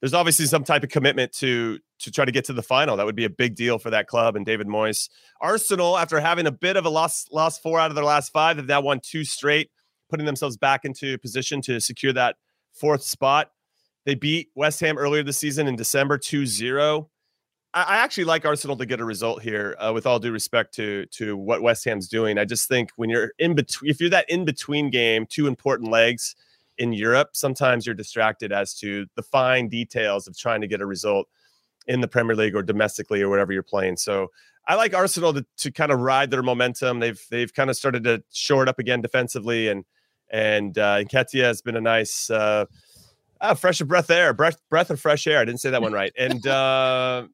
[0.01, 2.97] there's obviously some type of commitment to to try to get to the final.
[2.97, 5.11] That would be a big deal for that club and David Moyes.
[5.41, 8.57] Arsenal, after having a bit of a loss, lost four out of their last five,
[8.57, 9.71] have now won two straight,
[10.09, 12.37] putting themselves back into position to secure that
[12.73, 13.51] fourth spot.
[14.07, 17.11] They beat West Ham earlier this season in December 2 0.
[17.75, 19.77] I actually like Arsenal to get a result here.
[19.81, 23.11] Uh, with all due respect to to what West Ham's doing, I just think when
[23.11, 26.37] you're in between, if you're that in between game, two important legs
[26.79, 30.87] in Europe, sometimes you're distracted as to the fine details of trying to get a
[30.87, 31.29] result
[31.89, 33.97] in the Premier League or domestically or whatever you're playing.
[33.97, 34.29] So
[34.69, 37.01] I like Arsenal to, to kind of ride their momentum.
[37.01, 39.85] They've they've kind of started to shore it up again defensively, and
[40.31, 42.31] and uh, Nketiah has been a nice.
[42.31, 42.67] Uh,
[43.41, 45.39] Ah, fresh of breath air, breath breath of fresh air.
[45.39, 46.13] I didn't say that one right.
[46.17, 47.27] And uh,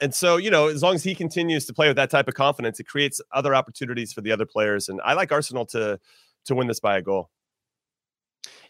[0.00, 2.34] and so, you know, as long as he continues to play with that type of
[2.34, 4.88] confidence, it creates other opportunities for the other players.
[4.88, 5.98] And I like Arsenal to
[6.46, 7.30] to win this by a goal.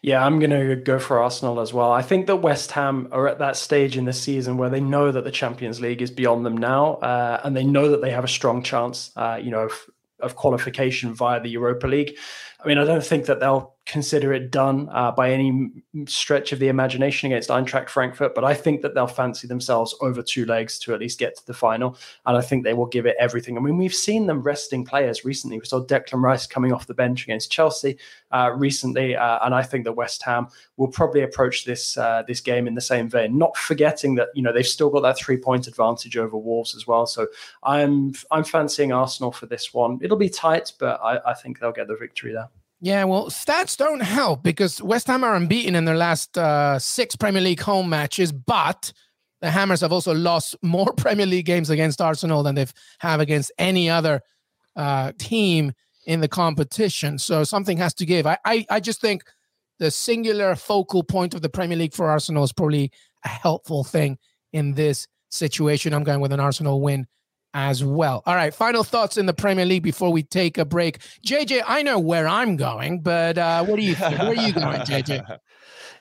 [0.03, 1.93] Yeah, I'm going to go for Arsenal as well.
[1.93, 5.13] I think that West Ham are at that stage in the season where they know
[5.13, 8.25] that the Champions League is beyond them now, uh, and they know that they have
[8.25, 9.73] a strong chance, uh, you know, of,
[10.21, 12.17] of qualification via the Europa League.
[12.63, 15.69] I mean, I don't think that they'll consider it done uh, by any
[16.07, 20.23] stretch of the imagination against Eintracht Frankfurt, but I think that they'll fancy themselves over
[20.23, 21.97] two legs to at least get to the final,
[22.27, 23.57] and I think they will give it everything.
[23.57, 25.59] I mean, we've seen them resting players recently.
[25.59, 27.99] We saw Declan Rice coming off the bench against Chelsea
[28.31, 30.47] uh, recently, uh, and I think that West Ham
[30.77, 34.43] will probably approach this uh, this game in the same vein, not forgetting that you
[34.43, 37.07] know they've still got that three point advantage over Wolves as well.
[37.07, 37.27] So
[37.65, 39.99] I'm I'm fancying Arsenal for this one.
[40.01, 42.50] It'll be tight, but I, I think they'll get the victory there.
[42.81, 47.15] Yeah, well, stats don't help because West Ham are unbeaten in their last uh, six
[47.15, 48.93] Premier League home matches, but
[49.43, 53.53] the Hammers have also lost more Premier League games against Arsenal than they've have against
[53.59, 54.23] any other
[54.77, 55.73] uh, team
[56.07, 57.19] in the competition.
[57.19, 58.27] So something has to give.
[58.27, 59.25] I, I, I just think
[59.79, 62.91] the singular focal point of the Premier League for Arsenal is probably
[63.25, 64.19] a helpful thing
[64.53, 65.93] in this situation.
[65.93, 67.07] I'm going with an Arsenal win
[67.55, 68.23] as well.
[68.27, 70.99] All right, final thoughts in the Premier League before we take a break.
[71.27, 74.19] JJ, I know where I'm going, but uh, what do you think?
[74.19, 75.39] Where are you going, JJ?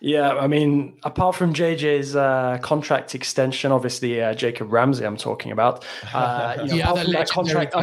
[0.02, 5.52] Yeah, I mean, apart from JJ's uh, contract extension, obviously uh, Jacob Ramsey, I'm talking
[5.52, 5.86] about.
[6.20, 7.76] Uh, you know, yeah, apart from that contract,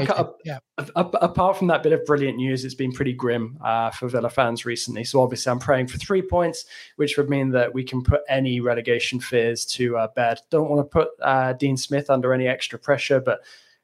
[0.44, 0.58] yeah.
[0.96, 4.66] apart from that bit of brilliant news, it's been pretty grim uh, for Villa fans
[4.66, 5.04] recently.
[5.04, 8.60] So obviously, I'm praying for three points, which would mean that we can put any
[8.60, 10.40] relegation fears to uh, bed.
[10.50, 13.40] Don't want to put uh, Dean Smith under any extra pressure, but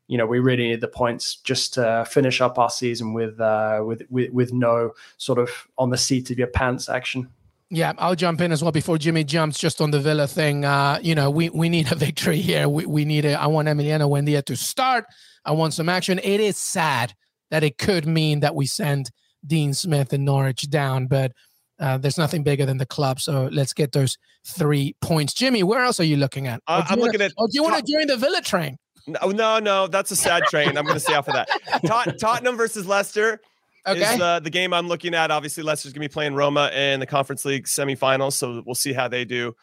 [0.08, 3.82] you know we really need the points just to finish up our season with uh,
[3.86, 7.28] with, with with no sort of on the seat of your pants action.
[7.74, 10.62] Yeah, I'll jump in as well before Jimmy jumps just on the Villa thing.
[10.62, 12.68] Uh, you know, we, we need a victory here.
[12.68, 13.32] We, we need it.
[13.32, 15.06] I want Emiliano Buendia to start.
[15.46, 16.20] I want some action.
[16.22, 17.14] It is sad
[17.50, 19.10] that it could mean that we send
[19.46, 21.32] Dean Smith and Norwich down, but
[21.80, 23.20] uh, there's nothing bigger than the club.
[23.20, 25.32] So let's get those three points.
[25.32, 26.62] Jimmy, where else are you looking at?
[26.66, 27.32] Uh, I'm looking wanna, at.
[27.38, 28.76] Oh, do you want to join the Villa train?
[29.06, 29.86] No, no, no.
[29.86, 30.76] That's a sad train.
[30.76, 31.48] I'm going to stay off of that.
[31.86, 33.40] Tot- Tottenham versus Leicester
[33.86, 34.14] Okay.
[34.14, 35.30] is uh, the game I'm looking at.
[35.30, 38.92] Obviously, Leicester's going to be playing Roma in the Conference League semifinals, so we'll see
[38.92, 39.54] how they do.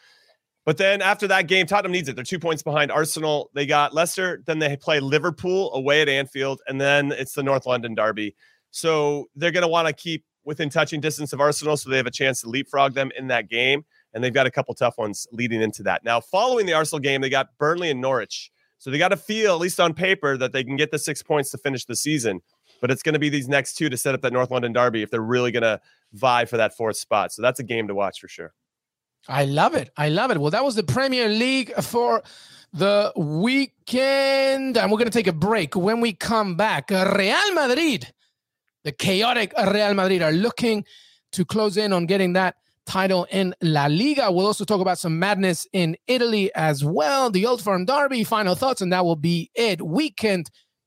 [0.66, 2.16] But then after that game, Tottenham needs it.
[2.16, 3.50] They're two points behind Arsenal.
[3.54, 7.64] They got Leicester, then they play Liverpool away at Anfield, and then it's the North
[7.64, 8.36] London derby.
[8.70, 12.06] So they're going to want to keep within touching distance of Arsenal so they have
[12.06, 13.84] a chance to leapfrog them in that game.
[14.12, 16.04] And they've got a couple tough ones leading into that.
[16.04, 18.50] Now, following the Arsenal game, they got Burnley and Norwich.
[18.78, 21.22] So they got to feel, at least on paper, that they can get the six
[21.22, 22.40] points to finish the season
[22.80, 25.02] but it's going to be these next two to set up that North London derby
[25.02, 25.80] if they're really going to
[26.12, 27.32] vie for that fourth spot.
[27.32, 28.52] So that's a game to watch for sure.
[29.28, 29.90] I love it.
[29.96, 30.38] I love it.
[30.38, 32.22] Well, that was the Premier League for
[32.72, 34.78] the weekend.
[34.78, 35.76] And we're going to take a break.
[35.76, 38.12] When we come back, Real Madrid,
[38.84, 40.84] the chaotic Real Madrid, are looking
[41.32, 44.32] to close in on getting that title in La Liga.
[44.32, 47.30] We'll also talk about some madness in Italy as well.
[47.30, 49.82] The Old Firm Derby, final thoughts, and that will be it.
[49.82, 50.50] Weekend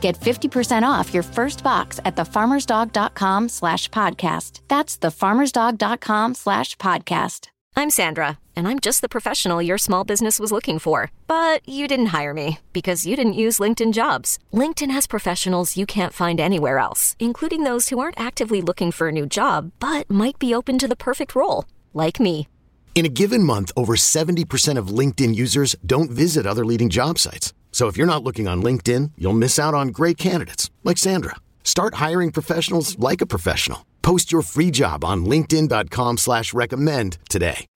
[0.00, 4.60] Get 50% off your first box at thefarmersdog.com slash podcast.
[4.68, 7.48] That's thefarmersdog.com slash podcast.
[7.76, 11.12] I'm Sandra, and I'm just the professional your small business was looking for.
[11.28, 14.38] But you didn't hire me because you didn't use LinkedIn jobs.
[14.52, 19.08] LinkedIn has professionals you can't find anywhere else, including those who aren't actively looking for
[19.08, 22.48] a new job, but might be open to the perfect role, like me.
[22.96, 27.54] In a given month, over 70% of LinkedIn users don't visit other leading job sites.
[27.70, 31.36] So if you're not looking on LinkedIn, you'll miss out on great candidates like Sandra.
[31.62, 33.86] Start hiring professionals like a professional.
[34.02, 37.66] Post your free job on LinkedIn.com slash recommend today.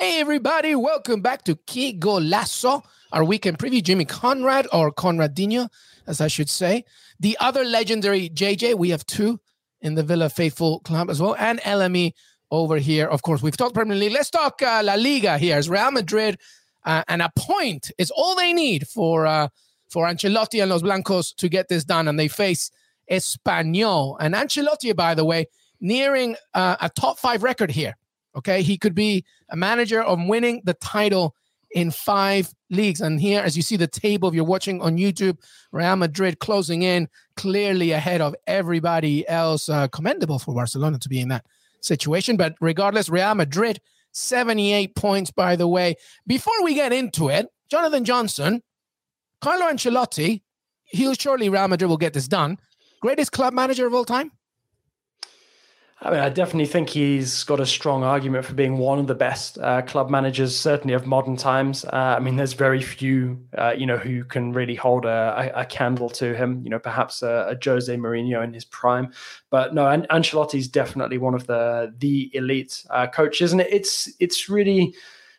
[0.00, 3.82] Hey everybody, welcome back to Que Golazo, our weekend preview.
[3.82, 5.68] Jimmy Conrad or Conradinho,
[6.06, 6.84] as I should say.
[7.20, 9.40] The other legendary JJ, we have two
[9.80, 12.12] in the Villa Faithful Club as well, and LME
[12.50, 13.06] over here.
[13.06, 14.12] Of course, we've talked Premier League.
[14.12, 15.60] Let's talk uh, La Liga here.
[15.68, 16.38] Real Madrid
[16.84, 19.48] uh, and a point is all they need for uh,
[19.88, 22.08] for Ancelotti and Los Blancos to get this done.
[22.08, 22.70] And they face
[23.10, 24.16] Espanyol.
[24.20, 25.46] And Ancelotti, by the way,
[25.80, 27.94] nearing uh, a top five record here.
[28.34, 31.36] Okay, he could be a manager of winning the title
[31.74, 33.02] in five leagues.
[33.02, 35.36] And here, as you see the table, if you're watching on YouTube,
[35.70, 39.68] Real Madrid closing in clearly ahead of everybody else.
[39.68, 41.44] Uh, commendable for Barcelona to be in that
[41.82, 42.36] situation.
[42.36, 43.80] But regardless, Real Madrid,
[44.12, 45.96] 78 points, by the way.
[46.26, 48.62] Before we get into it, Jonathan Johnson,
[49.40, 50.42] Carlo Ancelotti,
[50.84, 52.58] he'll surely Real Madrid will get this done.
[53.00, 54.30] Greatest club manager of all time?
[56.04, 59.14] I mean, I definitely think he's got a strong argument for being one of the
[59.14, 61.84] best uh, club managers, certainly of modern times.
[61.84, 65.64] Uh, I mean, there's very few, uh, you know, who can really hold a, a,
[65.64, 66.60] candle to him.
[66.64, 69.12] You know, perhaps a, a, Jose Mourinho in his prime,
[69.50, 74.48] but no, An- Ancelotti's definitely one of the the elite uh, coaches, and it's it's
[74.48, 74.94] really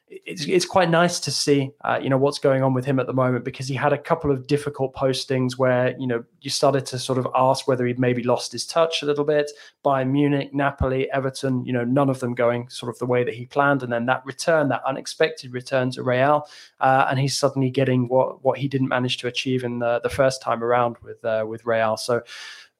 [0.09, 3.07] it's it's quite nice to see uh, you know what's going on with him at
[3.07, 6.85] the moment because he had a couple of difficult postings where you know you started
[6.85, 9.49] to sort of ask whether he'd maybe lost his touch a little bit
[9.81, 13.33] by Munich, Napoli, Everton, you know none of them going sort of the way that
[13.33, 16.47] he planned, and then that return, that unexpected return to Real,
[16.79, 20.09] uh, and he's suddenly getting what what he didn't manage to achieve in the the
[20.09, 21.97] first time around with uh, with Real.
[21.97, 22.21] So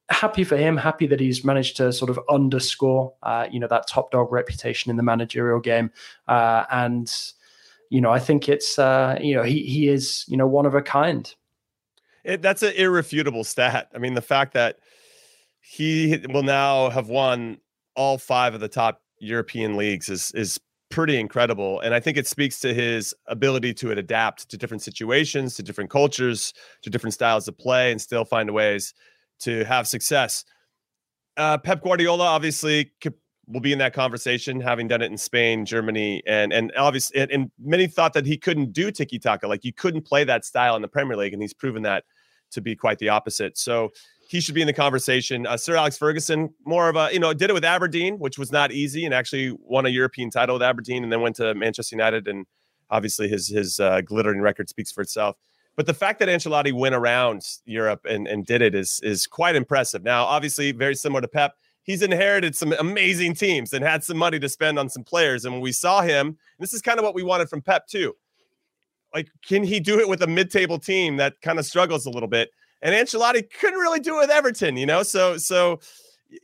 [0.10, 0.78] happy for him.
[0.78, 4.89] Happy that he's managed to sort of underscore, uh, you know, that top dog reputation
[4.89, 5.92] in the managerial game.
[6.28, 7.12] Uh, and
[7.89, 10.76] you know, I think it's uh, you know he he is you know one of
[10.76, 11.34] a kind.
[12.24, 13.89] It, that's an irrefutable stat.
[13.94, 14.80] I mean, the fact that
[15.60, 17.58] he will now have won
[17.96, 22.28] all five of the top European leagues is is pretty incredible and i think it
[22.28, 27.48] speaks to his ability to adapt to different situations to different cultures to different styles
[27.48, 28.94] of play and still find ways
[29.41, 30.46] to have success.
[31.38, 33.13] Uh, Pep Guardiola obviously could,
[33.48, 37.32] will be in that conversation, having done it in Spain, Germany, and and obviously, and,
[37.32, 40.76] and many thought that he couldn't do tiki taka, like you couldn't play that style
[40.76, 42.04] in the Premier League, and he's proven that
[42.52, 43.58] to be quite the opposite.
[43.58, 43.91] So
[44.30, 45.46] he should be in the conversation.
[45.46, 48.52] Uh, Sir Alex Ferguson, more of a you know, did it with Aberdeen, which was
[48.52, 51.96] not easy, and actually won a European title with Aberdeen, and then went to Manchester
[51.96, 52.46] United, and
[52.89, 55.36] obviously his his uh, glittering record speaks for itself.
[55.76, 59.56] But the fact that Ancelotti went around Europe and, and did it is is quite
[59.56, 60.04] impressive.
[60.04, 64.40] Now, obviously, very similar to Pep, he's inherited some amazing teams and had some money
[64.40, 65.46] to spend on some players.
[65.46, 68.16] And when we saw him, this is kind of what we wanted from Pep too.
[69.14, 72.30] Like, can he do it with a mid-table team that kind of struggles a little
[72.30, 72.50] bit?
[72.82, 75.04] And Ancelotti couldn't really do it with Everton, you know.
[75.04, 75.80] So, so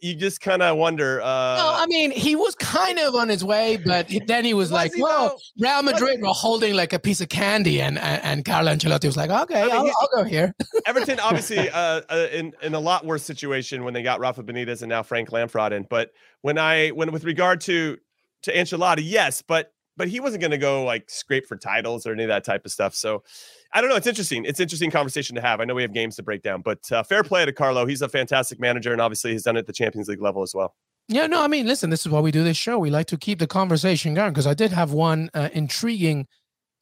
[0.02, 1.21] you just kind of wonder.
[1.21, 4.65] Uh, no, I mean, he was kind of on his way, but then he was,
[4.65, 8.23] was like, he "Well, Real Madrid were holding like a piece of candy," and and,
[8.23, 10.54] and Carlo Ancelotti was like, "Okay, I mean, I'll, he, I'll, go here."
[10.86, 14.82] Everton, obviously, uh, uh, in in a lot worse situation when they got Rafa Benitez
[14.82, 15.86] and now Frank Lampard in.
[15.89, 17.97] But when I when with regard to
[18.43, 22.13] to Ancelotti, yes, but but he wasn't going to go like scrape for titles or
[22.13, 22.95] any of that type of stuff.
[22.95, 23.23] So
[23.71, 23.95] I don't know.
[23.95, 24.45] It's interesting.
[24.45, 25.62] It's interesting conversation to have.
[25.62, 27.86] I know we have games to break down, but uh, fair play to Carlo.
[27.86, 30.55] He's a fantastic manager, and obviously he's done it at the Champions League level as
[30.55, 30.75] well.
[31.08, 32.77] Yeah, no, I mean, listen, this is why we do this show.
[32.77, 36.27] We like to keep the conversation going because I did have one uh, intriguing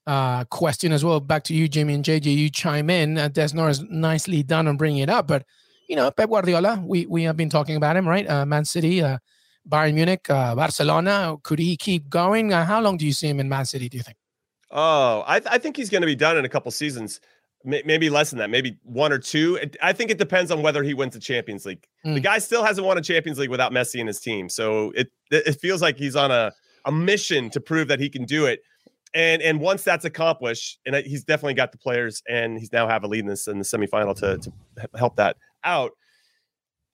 [0.06, 1.20] uh, question as well.
[1.20, 2.36] Back to you, Jimmy and JJ.
[2.36, 3.18] You chime in.
[3.18, 5.44] Uh, Desnor is nicely done on bringing it up, but
[5.88, 6.82] you know, Pep Guardiola.
[6.86, 8.30] We we have been talking about him, right?
[8.30, 9.18] Uh, Man City, uh,
[9.68, 11.36] Bayern Munich, uh, Barcelona.
[11.44, 12.54] Could he keep going?
[12.54, 13.90] Uh, how long do you see him in Man City?
[13.90, 14.18] Do you think?
[14.72, 17.22] Oh, I, th- I think he's going to be done in a couple seasons,
[17.64, 19.60] maybe less than that, maybe one or two.
[19.82, 21.86] I think it depends on whether he wins the Champions League.
[22.06, 22.16] Mm.
[22.16, 25.10] The guy still hasn't won a Champions League without Messi and his team, so it
[25.32, 26.54] it feels like he's on a
[26.86, 28.62] a mission to prove that he can do it.
[29.14, 33.04] And and once that's accomplished, and he's definitely got the players, and he's now have
[33.04, 34.52] a lead in this in the semifinal to to
[34.96, 35.92] help that out.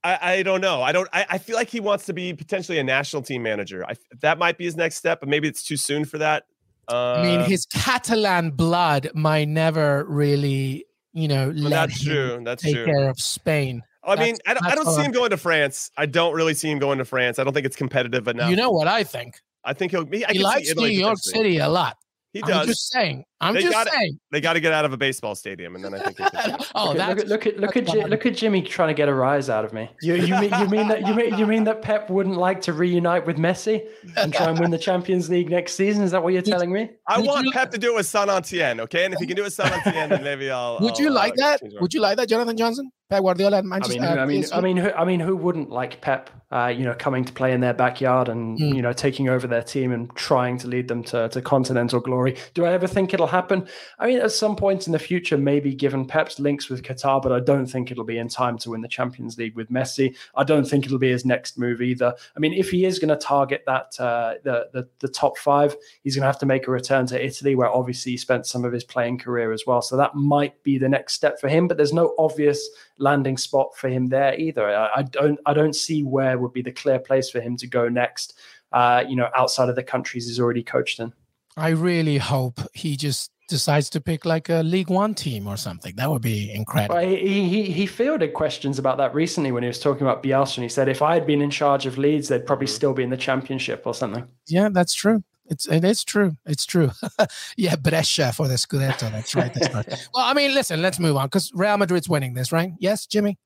[0.04, 0.82] I, I don't know.
[0.82, 1.08] I don't.
[1.14, 3.86] I, I feel like he wants to be potentially a national team manager.
[3.86, 6.44] I, that might be his next step, but maybe it's too soon for that.
[6.90, 12.42] Uh, I mean, uh, his Catalan blood might never really, you know, let that's true.
[12.44, 12.86] That's take true.
[12.86, 13.84] care of Spain.
[14.06, 15.90] I mean, I don't, I don't see him going to France.
[15.98, 17.40] I don't really see him going to France.
[17.40, 18.50] I don't think it's competitive enough.
[18.50, 19.40] You know what I think?
[19.64, 20.26] I think he'll be.
[20.30, 21.98] he likes New York City a lot.
[22.34, 22.52] He does.
[22.52, 23.24] I'm just saying.
[23.44, 24.20] I'm they just gotta, saying.
[24.32, 26.18] They got to get out of a baseball stadium, and then I think.
[26.76, 29.50] oh, look at look at look at, look at Jimmy trying to get a rise
[29.50, 29.90] out of me.
[30.02, 32.74] You, you mean you mean that you mean you mean that Pep wouldn't like to
[32.74, 36.04] reunite with Messi and try and win the Champions League next season?
[36.04, 36.92] Is that what you're telling me?
[37.08, 39.06] I want Pep to do it with Saint Etienne, okay?
[39.06, 40.80] And if he can do it with Saint Etienne, then maybe I'll.
[40.80, 41.62] Would you I'll, like uh, that?
[41.82, 42.92] Would you like that, Jonathan Johnson?
[43.10, 44.02] Pep Guardiola at Manchester.
[44.02, 46.30] I mean, who, I mean, I mean, who, I mean, who wouldn't like Pep?
[46.52, 48.76] Uh, you know, coming to play in their backyard and mm.
[48.76, 52.38] you know taking over their team and trying to lead them to, to continental glory.
[52.54, 53.68] Do I ever think it'll happen?
[54.00, 57.32] I mean, at some point in the future, maybe given Pep's links with Qatar, but
[57.32, 60.16] I don't think it'll be in time to win the Champions League with Messi.
[60.36, 62.14] I don't think it'll be his next move either.
[62.36, 65.76] I mean, if he is going to target that uh, the, the the top five,
[66.04, 68.64] he's going to have to make a return to Italy, where obviously he spent some
[68.64, 69.82] of his playing career as well.
[69.82, 71.68] So that might be the next step for him.
[71.68, 74.66] But there's no obvious landing spot for him there either.
[74.70, 77.68] I, I don't I don't see where would be the clear place for him to
[77.68, 78.38] go next.
[78.72, 81.14] Uh, you know, outside of the countries he's already coached in.
[81.56, 85.96] I really hope he just decides to pick like a League One team or something.
[85.96, 86.96] That would be incredible.
[86.96, 90.58] Well, he, he he fielded questions about that recently when he was talking about Bielsa,
[90.58, 92.76] and he said if I had been in charge of Leeds, they'd probably mm-hmm.
[92.76, 94.28] still be in the Championship or something.
[94.48, 95.24] Yeah, that's true.
[95.46, 96.36] It's it is true.
[96.48, 96.90] It's true.
[97.58, 99.12] yeah, Brescia for the Scudetto.
[99.12, 99.54] That's right.
[99.54, 99.88] That's right.
[100.14, 102.72] well, I mean, listen, let's move on because Real Madrid's winning this, right?
[102.80, 103.38] Yes, Jimmy.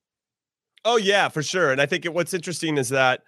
[0.86, 1.74] Oh yeah, for sure.
[1.74, 3.24] And I think what's interesting is that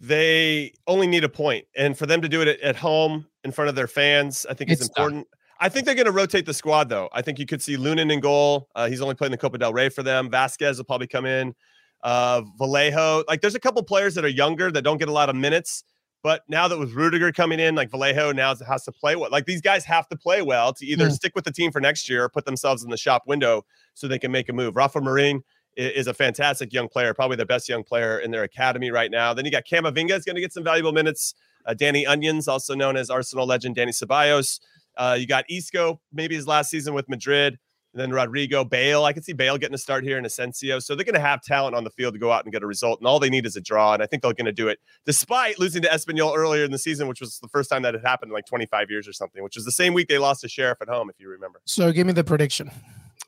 [0.00, 3.52] they only need a point, and for them to do it at, at home in
[3.52, 5.28] front of their fans, I think it's, it's important.
[5.30, 5.38] Done.
[5.62, 7.08] I think they're going to rotate the squad, though.
[7.12, 8.68] I think you could see Lunin in goal.
[8.74, 10.28] Uh, he's only playing the Copa del Rey for them.
[10.28, 11.54] Vazquez will probably come in.
[12.02, 15.28] Uh, Vallejo, like there's a couple players that are younger that don't get a lot
[15.28, 15.84] of minutes
[16.22, 19.30] but now that with Rudiger coming in, like Vallejo now has to play well.
[19.30, 21.12] Like these guys have to play well to either mm.
[21.12, 24.06] stick with the team for next year or put themselves in the shop window so
[24.06, 24.76] they can make a move.
[24.76, 25.42] Rafa Marin
[25.76, 29.34] is a fantastic young player, probably the best young player in their academy right now.
[29.34, 31.34] Then you got Camavinga is going to get some valuable minutes.
[31.64, 34.60] Uh, Danny Onions, also known as Arsenal legend Danny Ceballos.
[34.96, 37.58] Uh, you got Isco, maybe his last season with Madrid.
[37.94, 39.04] And then Rodrygo, Bale.
[39.04, 40.78] I can see Bale getting a start here in Asensio.
[40.78, 42.66] So they're going to have talent on the field to go out and get a
[42.66, 43.00] result.
[43.00, 43.92] And all they need is a draw.
[43.92, 46.78] And I think they're going to do it despite losing to Espanyol earlier in the
[46.78, 49.42] season, which was the first time that had happened in like 25 years or something,
[49.42, 51.60] which was the same week they lost to Sheriff at home, if you remember.
[51.66, 52.70] So give me the prediction.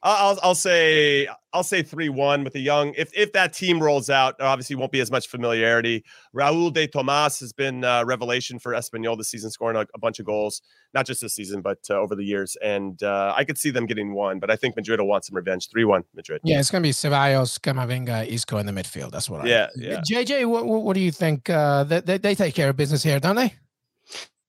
[0.05, 2.93] I'll I'll say I'll say three one with a young.
[2.95, 6.05] If if that team rolls out, obviously won't be as much familiarity.
[6.37, 10.19] Raul de Tomas has been a revelation for Espanyol this season, scoring a, a bunch
[10.19, 10.61] of goals,
[10.93, 12.55] not just this season but uh, over the years.
[12.63, 15.37] And uh, I could see them getting one, but I think Madrid will want some
[15.37, 15.71] revenge.
[15.71, 16.43] Three one Madrid.
[16.45, 19.11] Yeah, it's gonna be Ceballos, Camavinga, Isco in the midfield.
[19.11, 19.47] That's what.
[19.47, 20.01] Yeah, I, yeah.
[20.01, 21.49] JJ, what, what do you think?
[21.49, 23.55] Uh, they, they take care of business here, don't they?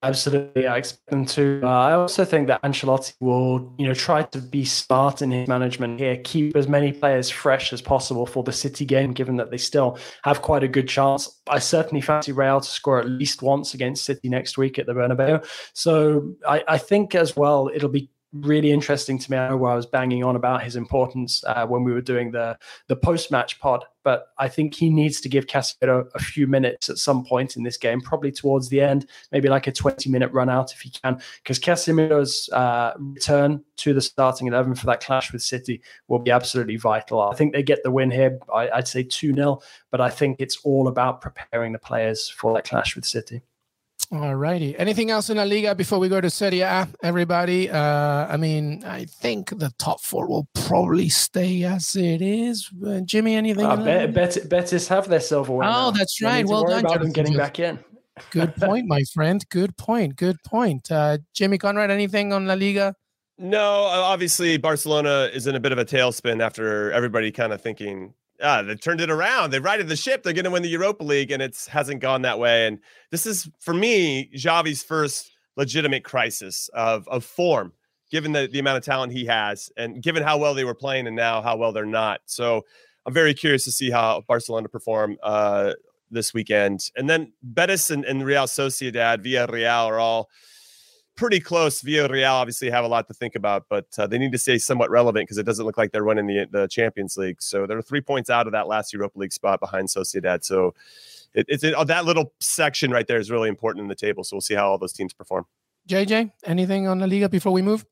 [0.05, 1.61] Absolutely, I expect them to.
[1.63, 5.47] Uh, I also think that Ancelotti will, you know, try to be smart in his
[5.47, 9.49] management here, keep as many players fresh as possible for the City game, given that
[9.49, 11.41] they still have quite a good chance.
[11.47, 14.93] I certainly fancy Real to score at least once against City next week at the
[14.93, 15.43] Bernabeu.
[15.73, 18.11] So I, I think as well it'll be
[18.41, 19.37] really interesting to me.
[19.37, 22.57] I know I was banging on about his importance uh, when we were doing the
[22.87, 26.89] the post match pod, but I think he needs to give Casemiro a few minutes
[26.89, 30.31] at some point in this game, probably towards the end, maybe like a 20 minute
[30.31, 35.01] run out if he can, because Casemiro's uh, return to the starting 11 for that
[35.01, 37.21] clash with City will be absolutely vital.
[37.21, 38.39] I think they get the win here.
[38.53, 39.61] I, I'd say 2 0,
[39.91, 43.41] but I think it's all about preparing the players for that clash with City.
[44.11, 44.77] All righty.
[44.77, 46.87] Anything else in La Liga before we go to Serie A?
[47.01, 52.69] Everybody, uh, I mean, I think the top four will probably stay as it is.
[52.85, 53.65] Uh, Jimmy, anything?
[53.65, 55.67] Uh, Bet- Bet- Betis have their silverware.
[55.67, 55.91] Oh, now.
[55.91, 56.45] that's right.
[56.45, 56.81] Well done.
[56.85, 57.79] About them getting back in.
[58.29, 59.43] Good point, my friend.
[59.49, 60.15] Good point.
[60.15, 60.91] Good point.
[60.91, 62.95] Uh, Jimmy Conrad, anything on La Liga?
[63.37, 68.13] No, obviously Barcelona is in a bit of a tailspin after everybody kind of thinking
[68.39, 69.51] they turned it around.
[69.51, 70.23] They righted the ship.
[70.23, 72.67] They're going to win the Europa League, and it hasn't gone that way.
[72.67, 72.79] And
[73.11, 77.73] this is, for me, Xavi's first legitimate crisis of of form,
[78.11, 81.07] given the the amount of talent he has, and given how well they were playing,
[81.07, 82.21] and now how well they're not.
[82.25, 82.65] So
[83.05, 85.73] I'm very curious to see how Barcelona perform uh,
[86.11, 86.89] this weekend.
[86.95, 90.29] And then Betis and, and Real Sociedad, Villarreal are all
[91.15, 91.81] pretty close.
[91.81, 94.89] Villarreal obviously have a lot to think about, but uh, they need to stay somewhat
[94.89, 97.41] relevant because it doesn't look like they're running the the Champions League.
[97.41, 100.43] So they're three points out of that last Europa League spot behind Sociedad.
[100.43, 100.73] So
[101.33, 104.23] it, it's it, oh, that little section right there is really important in the table.
[104.23, 105.45] So we'll see how all those teams perform.
[105.87, 107.85] JJ, anything on the Liga before we move?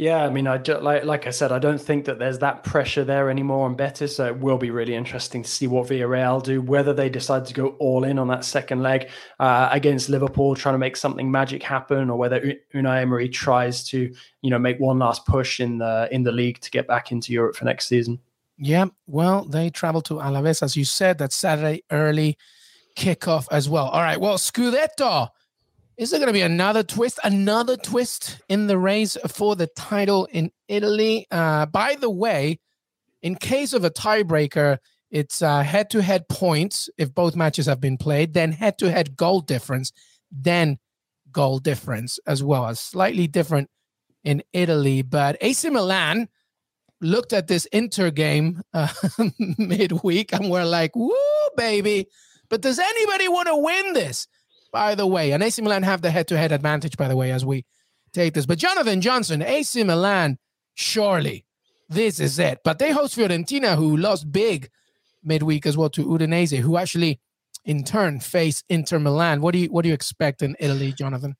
[0.00, 2.62] Yeah, I mean, I do, like like I said, I don't think that there's that
[2.62, 4.14] pressure there anymore on Betis.
[4.14, 7.52] So it will be really interesting to see what Villarreal do, whether they decide to
[7.52, 11.64] go all in on that second leg uh, against Liverpool, trying to make something magic
[11.64, 12.40] happen, or whether
[12.72, 16.60] Unai Emery tries to, you know, make one last push in the in the league
[16.60, 18.20] to get back into Europe for next season.
[18.56, 21.18] Yeah, well, they travel to Alaves, as you said.
[21.18, 22.38] That Saturday early
[22.96, 23.88] kickoff as well.
[23.88, 25.30] All right, well, Scudetto
[25.98, 30.28] is there going to be another twist, another twist in the race for the title
[30.30, 31.26] in Italy?
[31.30, 32.60] Uh, by the way,
[33.20, 34.78] in case of a tiebreaker,
[35.10, 39.16] it's head to head points if both matches have been played, then head to head
[39.16, 39.92] goal difference,
[40.30, 40.78] then
[41.32, 42.66] goal difference as well.
[42.66, 43.68] as slightly different
[44.22, 46.28] in Italy, but AC Milan
[47.00, 48.92] looked at this Inter game uh,
[49.58, 51.12] midweek and we're like, woo,
[51.56, 52.06] baby.
[52.48, 54.26] But does anybody want to win this?
[54.72, 55.32] By the way.
[55.32, 57.64] And AC Milan have the head to head advantage, by the way, as we
[58.12, 58.46] take this.
[58.46, 60.38] But Jonathan Johnson, AC Milan,
[60.74, 61.44] surely
[61.88, 62.60] this is it.
[62.64, 64.70] But they host Fiorentina, who lost big
[65.22, 67.20] midweek as well to Udinese, who actually
[67.64, 69.40] in turn face Inter Milan.
[69.40, 71.36] What do you what do you expect in Italy, Jonathan?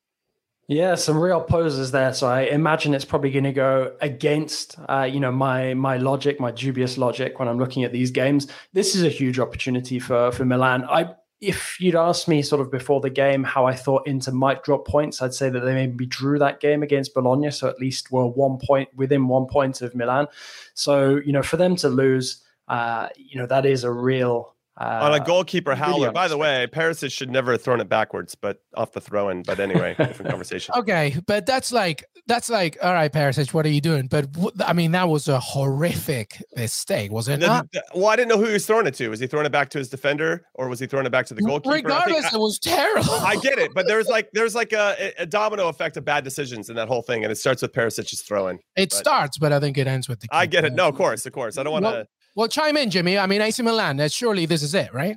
[0.70, 2.12] Yeah, some real poses there.
[2.12, 6.38] So I imagine it's probably going to go against, uh, you know, my my logic,
[6.38, 8.48] my dubious logic when I'm looking at these games.
[8.74, 10.84] This is a huge opportunity for for Milan.
[10.84, 14.64] I if you'd asked me sort of before the game how I thought Inter might
[14.64, 18.10] drop points, I'd say that they maybe drew that game against Bologna, so at least
[18.10, 20.26] were one point within one point of Milan.
[20.74, 25.00] So you know, for them to lose, uh, you know, that is a real uh,
[25.02, 26.12] on a goalkeeper howler.
[26.12, 29.42] By the way, Perisic should never have thrown it backwards, but off the throw in.
[29.42, 30.74] But anyway, different conversation.
[30.76, 34.06] Okay, but that's like that's like all right, Perisic, what are you doing?
[34.06, 34.28] But
[34.64, 37.66] I mean, that was a horrific mistake, was it not?
[37.94, 39.08] well, I didn't know who he was throwing it to.
[39.08, 41.34] Was he throwing it back to his defender, or was he throwing it back to
[41.34, 41.74] the goalkeeper?
[41.74, 43.14] Regardless, I, it was terrible.
[43.14, 46.70] I get it, but there's like there's like a, a, domino effect of bad decisions
[46.70, 48.58] in that whole thing, and it starts with Perisic's throwing.
[48.76, 50.28] It but, starts, but I think it ends with the.
[50.30, 50.72] I get it.
[50.72, 51.58] No, of course, of course.
[51.58, 52.06] I don't want to.
[52.38, 53.18] Well, chime in, Jimmy.
[53.18, 54.00] I mean, AC Milan.
[54.10, 55.16] Surely this is it, right?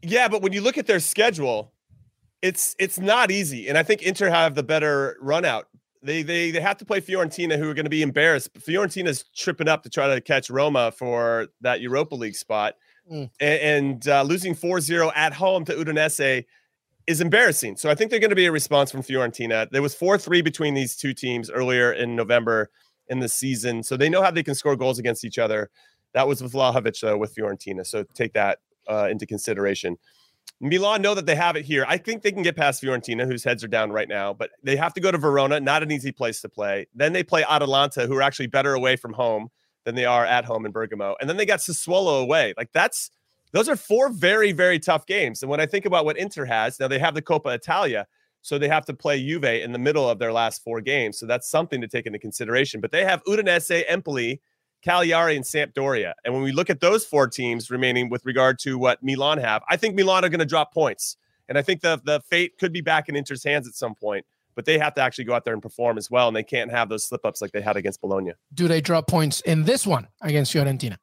[0.00, 1.72] Yeah, but when you look at their schedule,
[2.40, 5.66] it's it's not easy, and I think Inter have the better run out.
[6.04, 8.54] They they they have to play Fiorentina, who are going to be embarrassed.
[8.60, 12.76] Fiorentina's tripping up to try to catch Roma for that Europa League spot,
[13.10, 13.28] mm.
[13.40, 16.44] and, and uh, losing 4-0 at home to Udinese
[17.08, 17.76] is embarrassing.
[17.76, 19.68] So I think they're going to be a response from Fiorentina.
[19.68, 22.70] There was 4-3 between these two teams earlier in November
[23.08, 25.70] in the season, so they know how they can score goals against each other.
[26.16, 29.98] That was with Vlahovic though with Fiorentina, so take that uh, into consideration.
[30.62, 31.84] Milan know that they have it here.
[31.86, 34.76] I think they can get past Fiorentina, whose heads are down right now, but they
[34.76, 36.86] have to go to Verona, not an easy place to play.
[36.94, 39.48] Then they play Atalanta, who are actually better away from home
[39.84, 41.16] than they are at home in Bergamo.
[41.20, 42.54] And then they got Sassuolo away.
[42.56, 43.10] Like that's
[43.52, 45.42] those are four very, very tough games.
[45.42, 48.06] And when I think about what Inter has, now they have the Coppa Italia,
[48.40, 51.18] so they have to play Juve in the middle of their last four games.
[51.18, 52.80] So that's something to take into consideration.
[52.80, 54.40] But they have Udinese, Empoli,
[54.86, 56.12] Cagliari, and Sampdoria.
[56.24, 59.62] And when we look at those four teams remaining with regard to what Milan have,
[59.68, 61.16] I think Milan are going to drop points.
[61.48, 64.24] And I think the, the fate could be back in Inter's hands at some point,
[64.54, 66.28] but they have to actually go out there and perform as well.
[66.28, 68.34] And they can't have those slip ups like they had against Bologna.
[68.54, 70.98] Do they drop points in this one against Fiorentina?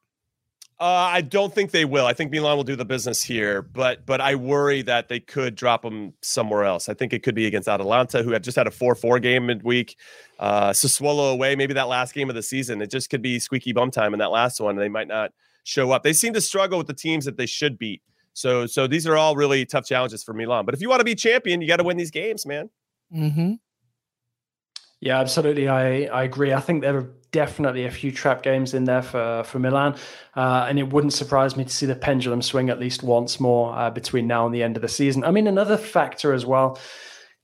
[0.80, 2.04] Uh, I don't think they will.
[2.04, 5.54] I think Milan will do the business here, but but I worry that they could
[5.54, 6.88] drop them somewhere else.
[6.88, 9.96] I think it could be against Atalanta, who had just had a four-four game midweek.
[10.40, 12.82] Uh, Sassuolo away, maybe that last game of the season.
[12.82, 14.74] It just could be squeaky bum time in that last one.
[14.74, 15.30] They might not
[15.62, 16.02] show up.
[16.02, 18.02] They seem to struggle with the teams that they should beat.
[18.32, 20.64] So so these are all really tough challenges for Milan.
[20.64, 22.68] But if you want to be champion, you got to win these games, man.
[23.14, 23.52] Mm-hmm.
[25.04, 25.68] Yeah, absolutely.
[25.68, 26.54] I, I agree.
[26.54, 29.96] I think there are definitely a few trap games in there for, for Milan.
[30.34, 33.76] Uh, and it wouldn't surprise me to see the pendulum swing at least once more
[33.76, 35.22] uh, between now and the end of the season.
[35.22, 36.78] I mean, another factor as well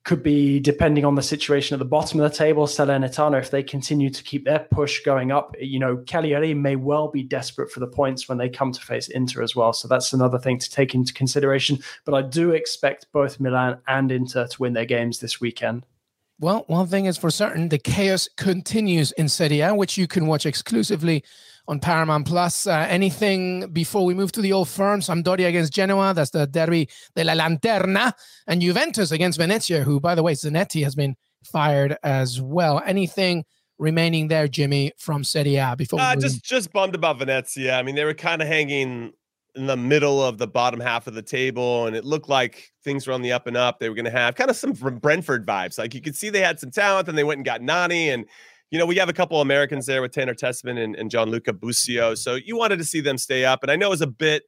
[0.05, 3.63] could be depending on the situation at the bottom of the table, Salernitana, if they
[3.63, 7.81] continue to keep their push going up, you know, Cagliari may well be desperate for
[7.81, 9.75] the points when they come to face Inter as well.
[9.75, 11.81] So that's another thing to take into consideration.
[12.07, 15.85] But I do expect both Milan and Inter to win their games this weekend.
[16.41, 20.27] Well, one thing is for certain the chaos continues in Serie A, which you can
[20.27, 21.23] watch exclusively
[21.69, 22.67] on Paramount Plus.
[22.67, 25.01] Uh, anything before we move to the old firm?
[25.01, 28.15] Sampdoria against Genoa, that's the Derby della Lanterna,
[28.47, 31.15] and Juventus against Venezia, who, by the way, Zanetti has been
[31.45, 32.81] fired as well.
[32.87, 33.45] Anything
[33.79, 36.01] remaining there, Jimmy, from Serie A before?
[36.01, 37.75] Uh, just just bummed about Venezia.
[37.75, 39.13] I mean, they were kind of hanging
[39.55, 43.07] in the middle of the bottom half of the table, and it looked like things
[43.07, 43.79] were on the up and up.
[43.79, 45.79] They were going to have kind of some Brentford vibes.
[45.79, 48.11] Like you could see they had some talent, and they went and got Nani.
[48.11, 48.27] And,
[48.71, 52.15] you know, we have a couple Americans there with Tanner Tessmann and, and Gianluca Busio.
[52.15, 53.63] So you wanted to see them stay up.
[53.63, 54.45] And I know it was a bit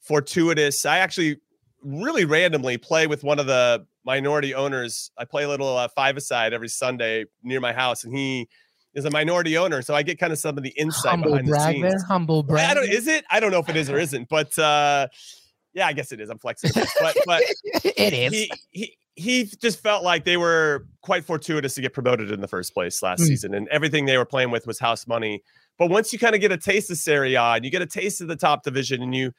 [0.00, 0.86] fortuitous.
[0.86, 1.38] I actually
[1.82, 5.10] really randomly play with one of the minority owners.
[5.18, 8.48] I play a little uh, five aside every Sunday near my house, and he
[8.96, 11.48] is a minority owner, so I get kind of some of the insight humble behind
[11.48, 11.92] brag the scenes.
[11.92, 12.70] There, humble brag.
[12.70, 12.88] I don't.
[12.88, 13.24] Is it?
[13.30, 15.06] I don't know if it is or isn't, but uh,
[15.74, 16.30] yeah, I guess it is.
[16.30, 17.42] I'm flexing, but but
[17.84, 18.32] it is.
[18.32, 22.48] He, he he just felt like they were quite fortuitous to get promoted in the
[22.48, 23.26] first place last mm.
[23.26, 25.42] season, and everything they were playing with was house money.
[25.78, 27.86] But once you kind of get a taste of Serie A and you get a
[27.86, 29.32] taste of the top division, and you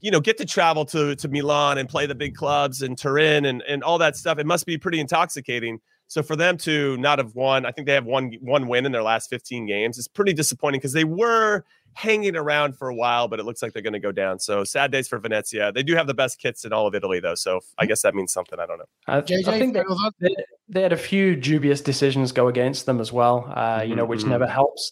[0.00, 3.44] you know get to travel to to Milan and play the big clubs and Turin
[3.44, 5.78] and and all that stuff, it must be pretty intoxicating.
[6.12, 8.92] So for them to not have won, I think they have one one win in
[8.92, 9.96] their last 15 games.
[9.96, 13.72] It's pretty disappointing because they were hanging around for a while, but it looks like
[13.72, 14.38] they're going to go down.
[14.38, 15.72] So sad days for Venezia.
[15.72, 17.34] They do have the best kits in all of Italy, though.
[17.34, 18.60] So I guess that means something.
[18.60, 18.84] I don't know.
[19.06, 20.34] I, JJ, I think they,
[20.68, 23.50] they, had a few dubious decisions go against them as well.
[23.56, 24.30] Uh, you know, which mm-hmm.
[24.32, 24.90] never helps.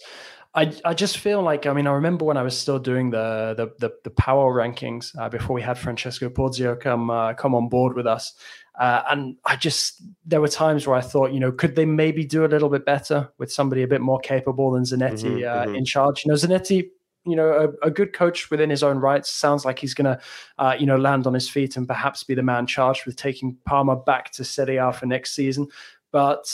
[0.53, 3.55] I, I just feel like I mean I remember when I was still doing the
[3.57, 7.69] the the, the power rankings uh, before we had Francesco Porzio come uh, come on
[7.69, 8.35] board with us,
[8.81, 12.25] uh, and I just, there were times where I thought, you know, could they maybe
[12.25, 15.67] do a little bit better with somebody a bit more capable than Zanetti mm-hmm, uh,
[15.67, 15.75] mm-hmm.
[15.75, 16.23] in charge?
[16.25, 16.89] You know, Zanetti,
[17.27, 19.31] you know, a, a, good coach within his own rights.
[19.31, 20.19] Sounds like he's going to,
[20.59, 23.55] uh, you know, land on his feet and perhaps be the man charged with taking
[23.67, 25.69] Parma back to Serie A for next season.
[26.11, 26.51] But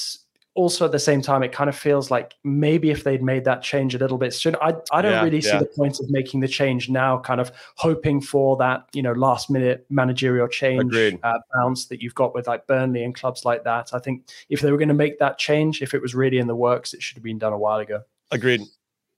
[0.56, 3.62] also at the same time, it kind of feels like maybe if they'd made that
[3.62, 5.52] change a little bit sooner, I, I don't Yeah, really yeah.
[5.52, 9.12] see the point of making the change now, kind of hoping for that, you know,
[9.12, 11.20] last minute managerial change Agreed.
[11.22, 13.90] uh, bounce that you've got with like Burnley and clubs like that.
[13.92, 16.46] I think if they were going to make that change, if it was really in
[16.46, 18.02] the works, it should have been done a while ago.
[18.32, 18.62] Agreed.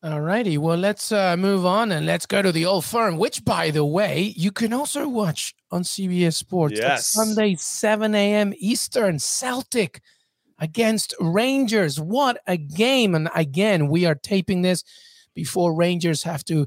[0.02, 0.58] All righty.
[0.58, 3.84] Well, let's uh, move on and let's go to the old firm, which, by the
[3.84, 7.06] way, you can also watch on CBS Sports at Yes.
[7.08, 8.52] Sunday, 7 a.m.
[8.58, 9.18] Eastern.
[9.18, 10.00] Celtic
[10.58, 12.00] against Rangers.
[12.00, 13.14] What a game.
[13.14, 14.84] And again, we are taping this
[15.34, 16.66] before Rangers have to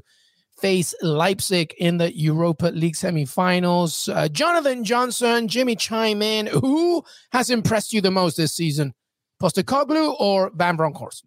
[0.58, 4.14] face Leipzig in the Europa League semifinals.
[4.14, 6.46] Uh, Jonathan Johnson, Jimmy chime in.
[6.46, 8.94] Who has impressed you the most this season?
[9.42, 11.24] Postecoglou or Van Bronckhorst?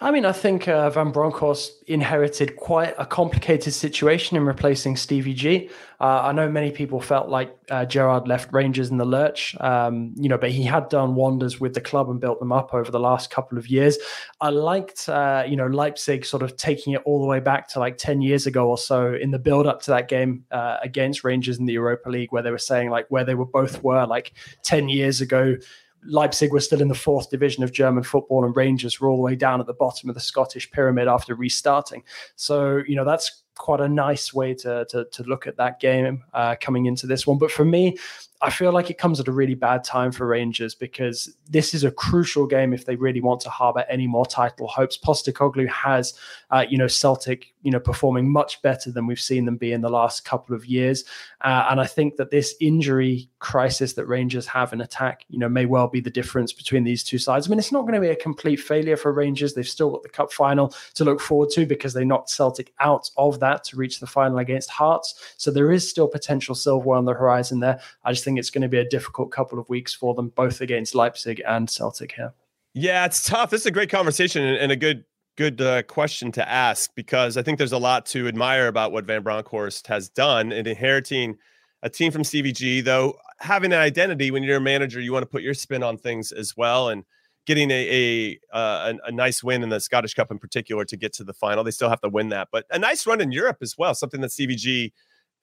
[0.00, 5.34] I mean, I think uh, Van Bronckhorst inherited quite a complicated situation in replacing Stevie
[5.34, 5.70] G.
[6.00, 10.14] Uh, I know many people felt like uh, Gerrard left Rangers in the lurch, um,
[10.16, 12.92] you know, but he had done wonders with the club and built them up over
[12.92, 13.98] the last couple of years.
[14.40, 17.80] I liked, uh, you know, Leipzig sort of taking it all the way back to
[17.80, 21.24] like 10 years ago or so in the build up to that game uh, against
[21.24, 24.06] Rangers in the Europa League, where they were saying like where they were both were
[24.06, 24.32] like
[24.62, 25.56] 10 years ago.
[26.04, 29.22] Leipzig were still in the fourth division of German football, and Rangers were all the
[29.22, 32.04] way down at the bottom of the Scottish pyramid after restarting.
[32.36, 36.24] So, you know, that's quite a nice way to to, to look at that game
[36.32, 37.38] uh, coming into this one.
[37.38, 37.98] But for me,
[38.40, 41.82] I feel like it comes at a really bad time for Rangers because this is
[41.82, 44.96] a crucial game if they really want to harbour any more title hopes.
[44.96, 46.14] Postecoglou has,
[46.50, 49.80] uh, you know, Celtic, you know, performing much better than we've seen them be in
[49.80, 51.04] the last couple of years,
[51.40, 55.48] uh, and I think that this injury crisis that Rangers have in attack, you know,
[55.48, 57.46] may well be the difference between these two sides.
[57.46, 59.54] I mean, it's not going to be a complete failure for Rangers.
[59.54, 63.10] They've still got the cup final to look forward to because they knocked Celtic out
[63.16, 65.34] of that to reach the final against Hearts.
[65.36, 67.80] So there is still potential silverware on the horizon there.
[68.04, 70.94] I just it's going to be a difficult couple of weeks for them, both against
[70.94, 72.34] Leipzig and Celtic here.
[72.74, 73.50] Yeah, it's tough.
[73.50, 75.04] This is a great conversation and, and a good
[75.36, 79.04] good uh, question to ask because I think there's a lot to admire about what
[79.04, 81.38] Van Bronckhorst has done in inheriting
[81.84, 82.80] a team from Stevie G.
[82.80, 85.96] Though having an identity when you're a manager, you want to put your spin on
[85.96, 87.04] things as well, and
[87.46, 90.96] getting a a, uh, a a nice win in the Scottish Cup in particular to
[90.96, 91.62] get to the final.
[91.62, 93.94] They still have to win that, but a nice run in Europe as well.
[93.94, 94.92] Something that Stevie G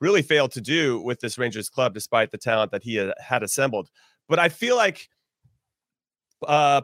[0.05, 3.89] really failed to do with this Rangers club, despite the talent that he had, assembled.
[4.29, 5.09] But I feel like
[6.47, 6.81] uh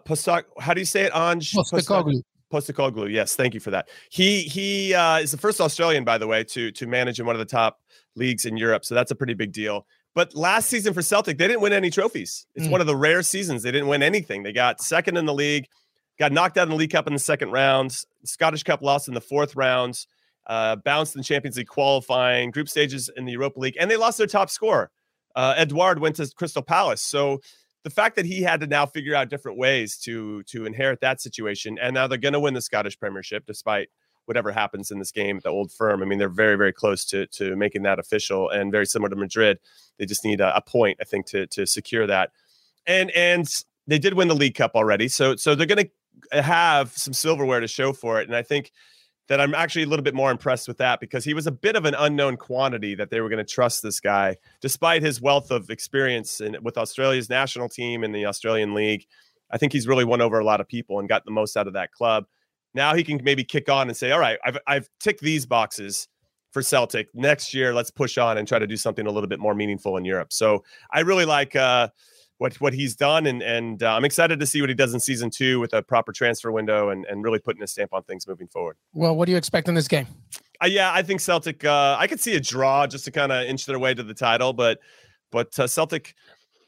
[0.60, 2.22] how do you say it Ange Postecoglou.
[2.52, 3.12] Postecoglou.
[3.12, 3.90] Yes, thank you for that.
[4.10, 7.36] He he uh, is the first Australian, by the way, to to manage in one
[7.36, 7.80] of the top
[8.16, 8.84] leagues in Europe.
[8.84, 9.86] So that's a pretty big deal.
[10.14, 12.46] But last season for Celtic, they didn't win any trophies.
[12.56, 12.72] It's Mm.
[12.72, 14.44] one of the rare seasons they didn't win anything.
[14.44, 15.68] They got second in the league,
[16.20, 17.96] got knocked out in the League Cup in the second round,
[18.26, 20.06] Scottish Cup lost in the fourth round,
[20.48, 24.18] uh, bounced in Champions League qualifying, group stages in the Europa League, and they lost
[24.18, 24.92] their top scorer.
[25.36, 27.02] Uh, Edouard went to Crystal Palace.
[27.02, 27.40] So
[27.84, 31.22] the fact that he had to now figure out different ways to to inherit that
[31.22, 33.90] situation, and now they're going to win the Scottish Premiership despite
[34.26, 36.02] whatever happens in this game at the old firm.
[36.02, 39.16] I mean, they're very very close to to making that official, and very similar to
[39.16, 39.60] Madrid.
[39.98, 42.32] They just need a, a point, I think, to to secure that.
[42.86, 43.48] And and
[43.88, 45.90] they did win the League Cup already, so so they're going
[46.32, 48.28] to have some silverware to show for it.
[48.28, 48.72] And I think
[49.28, 51.76] that I'm actually a little bit more impressed with that because he was a bit
[51.76, 55.52] of an unknown quantity that they were going to trust this guy, despite his wealth
[55.52, 59.06] of experience in, with Australia's national team and the Australian League.
[59.52, 61.68] I think he's really won over a lot of people and got the most out
[61.68, 62.26] of that club.
[62.74, 66.08] Now he can maybe kick on and say, "All right, I've I've ticked these boxes
[66.52, 67.08] for Celtic.
[67.14, 69.98] Next year, let's push on and try to do something a little bit more meaningful
[69.98, 71.90] in Europe." So I really like uh,
[72.42, 75.00] what what he's done, and and uh, I'm excited to see what he does in
[75.00, 78.28] season two with a proper transfer window and and really putting a stamp on things
[78.28, 78.78] moving forward.
[78.94, 80.08] Well, what do you expect in this game?
[80.62, 81.64] Uh, yeah, I think Celtic.
[81.64, 84.16] Uh, I could see a draw just to kind of inch their way to the
[84.16, 84.80] title, but
[85.32, 86.16] but uh, Celtic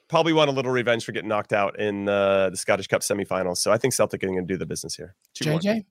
[0.09, 3.57] probably want a little revenge for getting knocked out in uh, the Scottish Cup semifinals.
[3.57, 5.15] So I think Celtic are going to do the business here.
[5.41, 5.61] 2-1.
[5.61, 5.85] JJ?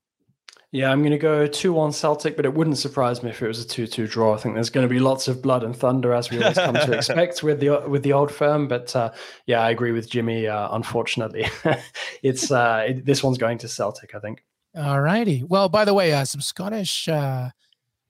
[0.75, 3.47] Yeah, I'm going to go 2 1 Celtic, but it wouldn't surprise me if it
[3.47, 4.35] was a 2 2 draw.
[4.35, 6.75] I think there's going to be lots of blood and thunder, as we always come
[6.75, 8.69] to expect with the with the old firm.
[8.69, 9.13] But uh,
[9.47, 10.49] yeah, I agree with Jimmy.
[10.49, 11.47] Uh, unfortunately,
[12.23, 14.43] it's uh, it, this one's going to Celtic, I think.
[14.75, 15.45] All righty.
[15.47, 17.51] Well, by the way, uh, some Scottish uh,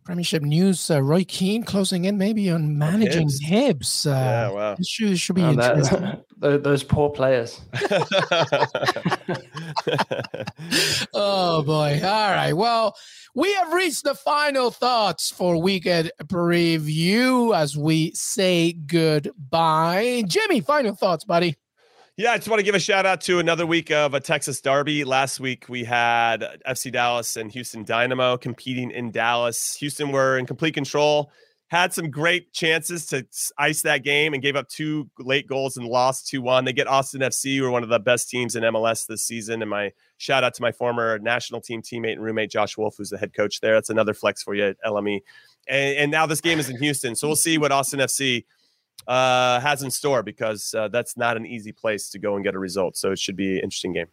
[0.04, 0.88] Premiership news.
[0.88, 3.42] Uh, Roy Keane closing in maybe on managing Hibs.
[3.42, 4.06] Hibs.
[4.06, 4.74] Uh, Yeah, wow.
[4.76, 6.00] This should, should be And interesting.
[6.00, 7.60] tho- those poor players.
[11.14, 12.00] oh boy.
[12.02, 12.52] All right.
[12.52, 12.96] Well,
[13.34, 20.24] we have reached the final thoughts for weekend preview as we say goodbye.
[20.26, 21.56] Jimmy, final thoughts, buddy.
[22.18, 24.60] Yeah, I just want to give a shout out to another week of a Texas
[24.60, 25.04] Derby.
[25.04, 29.76] Last week we had FC Dallas and Houston Dynamo competing in Dallas.
[29.76, 31.32] Houston were in complete control,
[31.72, 35.86] had some great chances to ice that game and gave up two late goals and
[35.86, 36.66] lost 2 1.
[36.66, 39.62] They get Austin FC, who are one of the best teams in MLS this season.
[39.62, 43.08] And my shout out to my former national team teammate and roommate, Josh Wolff, who's
[43.08, 43.72] the head coach there.
[43.72, 45.22] That's another flex for you at LME.
[45.66, 47.16] And, and now this game is in Houston.
[47.16, 48.44] So we'll see what Austin FC
[49.06, 52.54] uh, has in store because uh, that's not an easy place to go and get
[52.54, 52.98] a result.
[52.98, 54.08] So it should be an interesting game.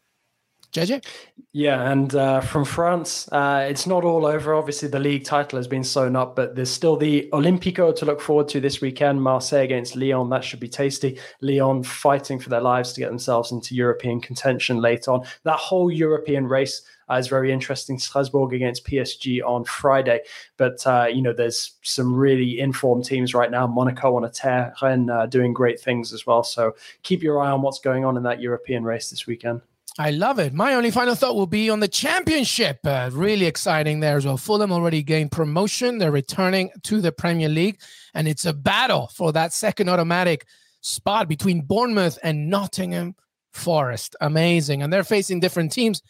[0.71, 1.03] JJ?
[1.51, 4.53] Yeah, and uh, from France, uh, it's not all over.
[4.53, 8.21] Obviously, the league title has been sewn up, but there's still the Olympico to look
[8.21, 9.23] forward to this weekend.
[9.23, 10.29] Marseille against Lyon.
[10.29, 11.19] That should be tasty.
[11.41, 15.25] Lyon fighting for their lives to get themselves into European contention later on.
[15.43, 17.97] That whole European race uh, is very interesting.
[17.97, 20.21] Strasbourg against PSG on Friday.
[20.57, 23.65] But, uh, you know, there's some really informed teams right now.
[23.65, 26.43] Monaco on a tear, Rennes uh, doing great things as well.
[26.43, 29.61] So keep your eye on what's going on in that European race this weekend.
[29.99, 30.53] I love it.
[30.53, 32.79] My only final thought will be on the championship.
[32.85, 34.37] Uh, really exciting there as well.
[34.37, 35.97] Fulham already gained promotion.
[35.97, 37.81] They're returning to the Premier League,
[38.13, 40.45] and it's a battle for that second automatic
[40.79, 43.13] spot between Bournemouth and Nottingham
[43.51, 44.15] Forest.
[44.21, 44.81] Amazing.
[44.81, 46.01] And they're facing different teams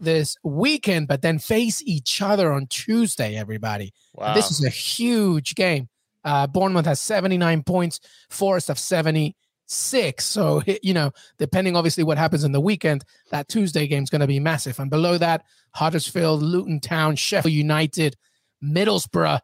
[0.00, 3.92] this weekend, but then face each other on Tuesday, everybody.
[4.14, 4.32] Wow.
[4.32, 5.90] This is a huge game.
[6.24, 9.36] Uh, Bournemouth has 79 points, Forest of 70
[9.66, 10.24] six.
[10.24, 14.20] So, you know, depending obviously what happens in the weekend, that Tuesday game is going
[14.20, 14.78] to be massive.
[14.78, 15.44] And below that,
[15.74, 18.16] Huddersfield, Luton Town, Sheffield United,
[18.62, 19.40] Middlesbrough,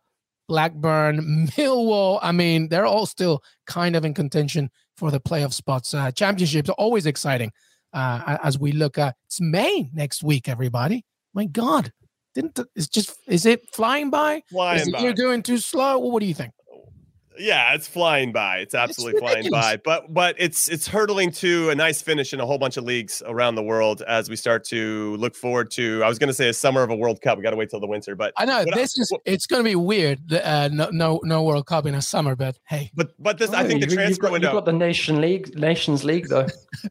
[0.49, 2.18] Blackburn, Millwall.
[2.23, 5.95] I mean, they're all still kind of in contention for the playoff spots.
[5.95, 7.53] Uh, championships are always exciting
[7.93, 11.05] uh, as we look at it's May next week, everybody.
[11.35, 11.93] My God.
[12.35, 14.43] Didn't it's just is it flying by?
[14.51, 15.01] Flying is by.
[15.01, 15.99] You're going too slow.
[15.99, 16.53] Well, what do you think?
[17.41, 18.59] Yeah, it's flying by.
[18.59, 19.78] It's absolutely it's flying by.
[19.82, 23.22] But but it's it's hurtling to a nice finish in a whole bunch of leagues
[23.26, 26.03] around the world as we start to look forward to.
[26.05, 27.38] I was going to say a summer of a World Cup.
[27.38, 29.64] We got to wait till the winter, but I know this I, is it's going
[29.64, 30.32] to be weird.
[30.32, 32.91] Uh, no no no World Cup in a summer, but hey.
[32.95, 34.49] But but this oh, I think the transfer you've got, window.
[34.49, 36.47] You've got the Nation League, Nations League though.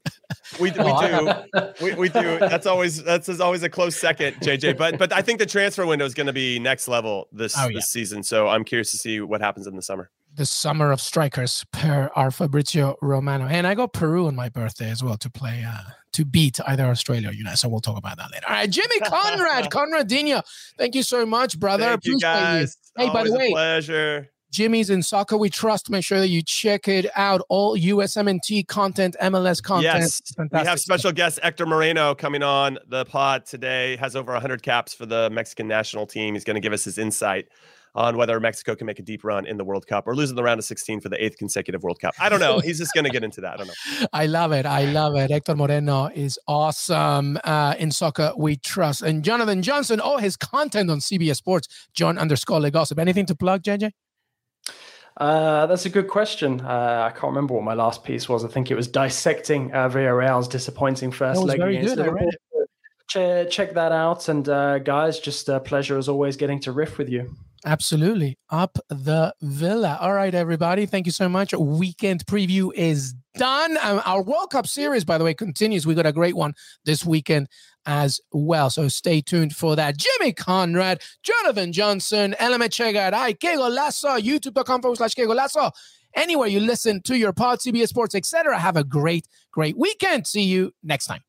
[0.59, 2.39] we, we oh, do we, we do.
[2.39, 4.77] That's always that's always a close second, JJ.
[4.77, 7.67] But but I think the transfer window is going to be next level this oh,
[7.67, 7.75] yeah.
[7.75, 8.23] this season.
[8.23, 12.09] So I'm curious to see what happens in the summer the summer of strikers per
[12.15, 13.45] our Fabrizio Romano.
[13.45, 16.85] And I got Peru on my birthday as well to play uh, to beat either
[16.85, 17.57] Australia or United.
[17.57, 18.45] So we'll talk about that later.
[18.47, 20.43] All right, Jimmy Conrad, Conradinho.
[20.77, 21.89] Thank you so much, brother.
[21.89, 22.77] Thank you guys.
[22.97, 23.03] You.
[23.03, 24.29] Hey, Always by the way, pleasure.
[24.51, 25.91] Jimmy's in soccer we trust.
[25.91, 27.41] Make sure that you check it out.
[27.49, 29.99] All USMNT content, MLS content.
[29.99, 30.21] Yes,
[30.51, 33.95] we have special guest Hector Moreno coming on the pod today.
[33.97, 36.33] Has over 100 caps for the Mexican national team.
[36.33, 37.47] He's going to give us his insight
[37.95, 40.35] on whether Mexico can make a deep run in the World Cup or lose in
[40.35, 42.13] the round of 16 for the eighth consecutive World Cup.
[42.19, 42.59] I don't know.
[42.59, 43.53] He's just going to get into that.
[43.53, 44.07] I don't know.
[44.13, 44.65] I love it.
[44.65, 45.31] I love it.
[45.31, 48.33] Hector Moreno is awesome uh, in soccer.
[48.37, 49.01] We trust.
[49.01, 52.99] And Jonathan Johnson, all his content on CBS Sports, John underscore Legossip.
[52.99, 53.91] Anything to plug, JJ?
[55.17, 56.61] Uh, that's a good question.
[56.61, 58.45] Uh, I can't remember what my last piece was.
[58.45, 62.05] I think it was dissecting uh, Villarreal's disappointing first leg against good.
[62.05, 62.31] Liverpool.
[63.09, 64.29] Check, check that out.
[64.29, 67.35] And uh, guys, just a pleasure as always getting to riff with you.
[67.65, 68.37] Absolutely.
[68.49, 69.97] Up the villa.
[69.99, 70.85] All right, everybody.
[70.85, 71.53] Thank you so much.
[71.53, 73.77] Weekend preview is done.
[73.81, 75.85] Um, our World Cup series, by the way, continues.
[75.85, 76.53] We got a great one
[76.85, 77.47] this weekend
[77.85, 78.69] as well.
[78.69, 79.97] So stay tuned for that.
[79.97, 85.71] Jimmy Conrad, Jonathan Johnson, LM Echegaray, Que Golazo, youtube.com forward slash Que Golazo.
[86.15, 88.57] Anywhere you listen to your pod, CBS Sports, etc.
[88.57, 90.27] Have a great, great weekend.
[90.27, 91.28] See you next time.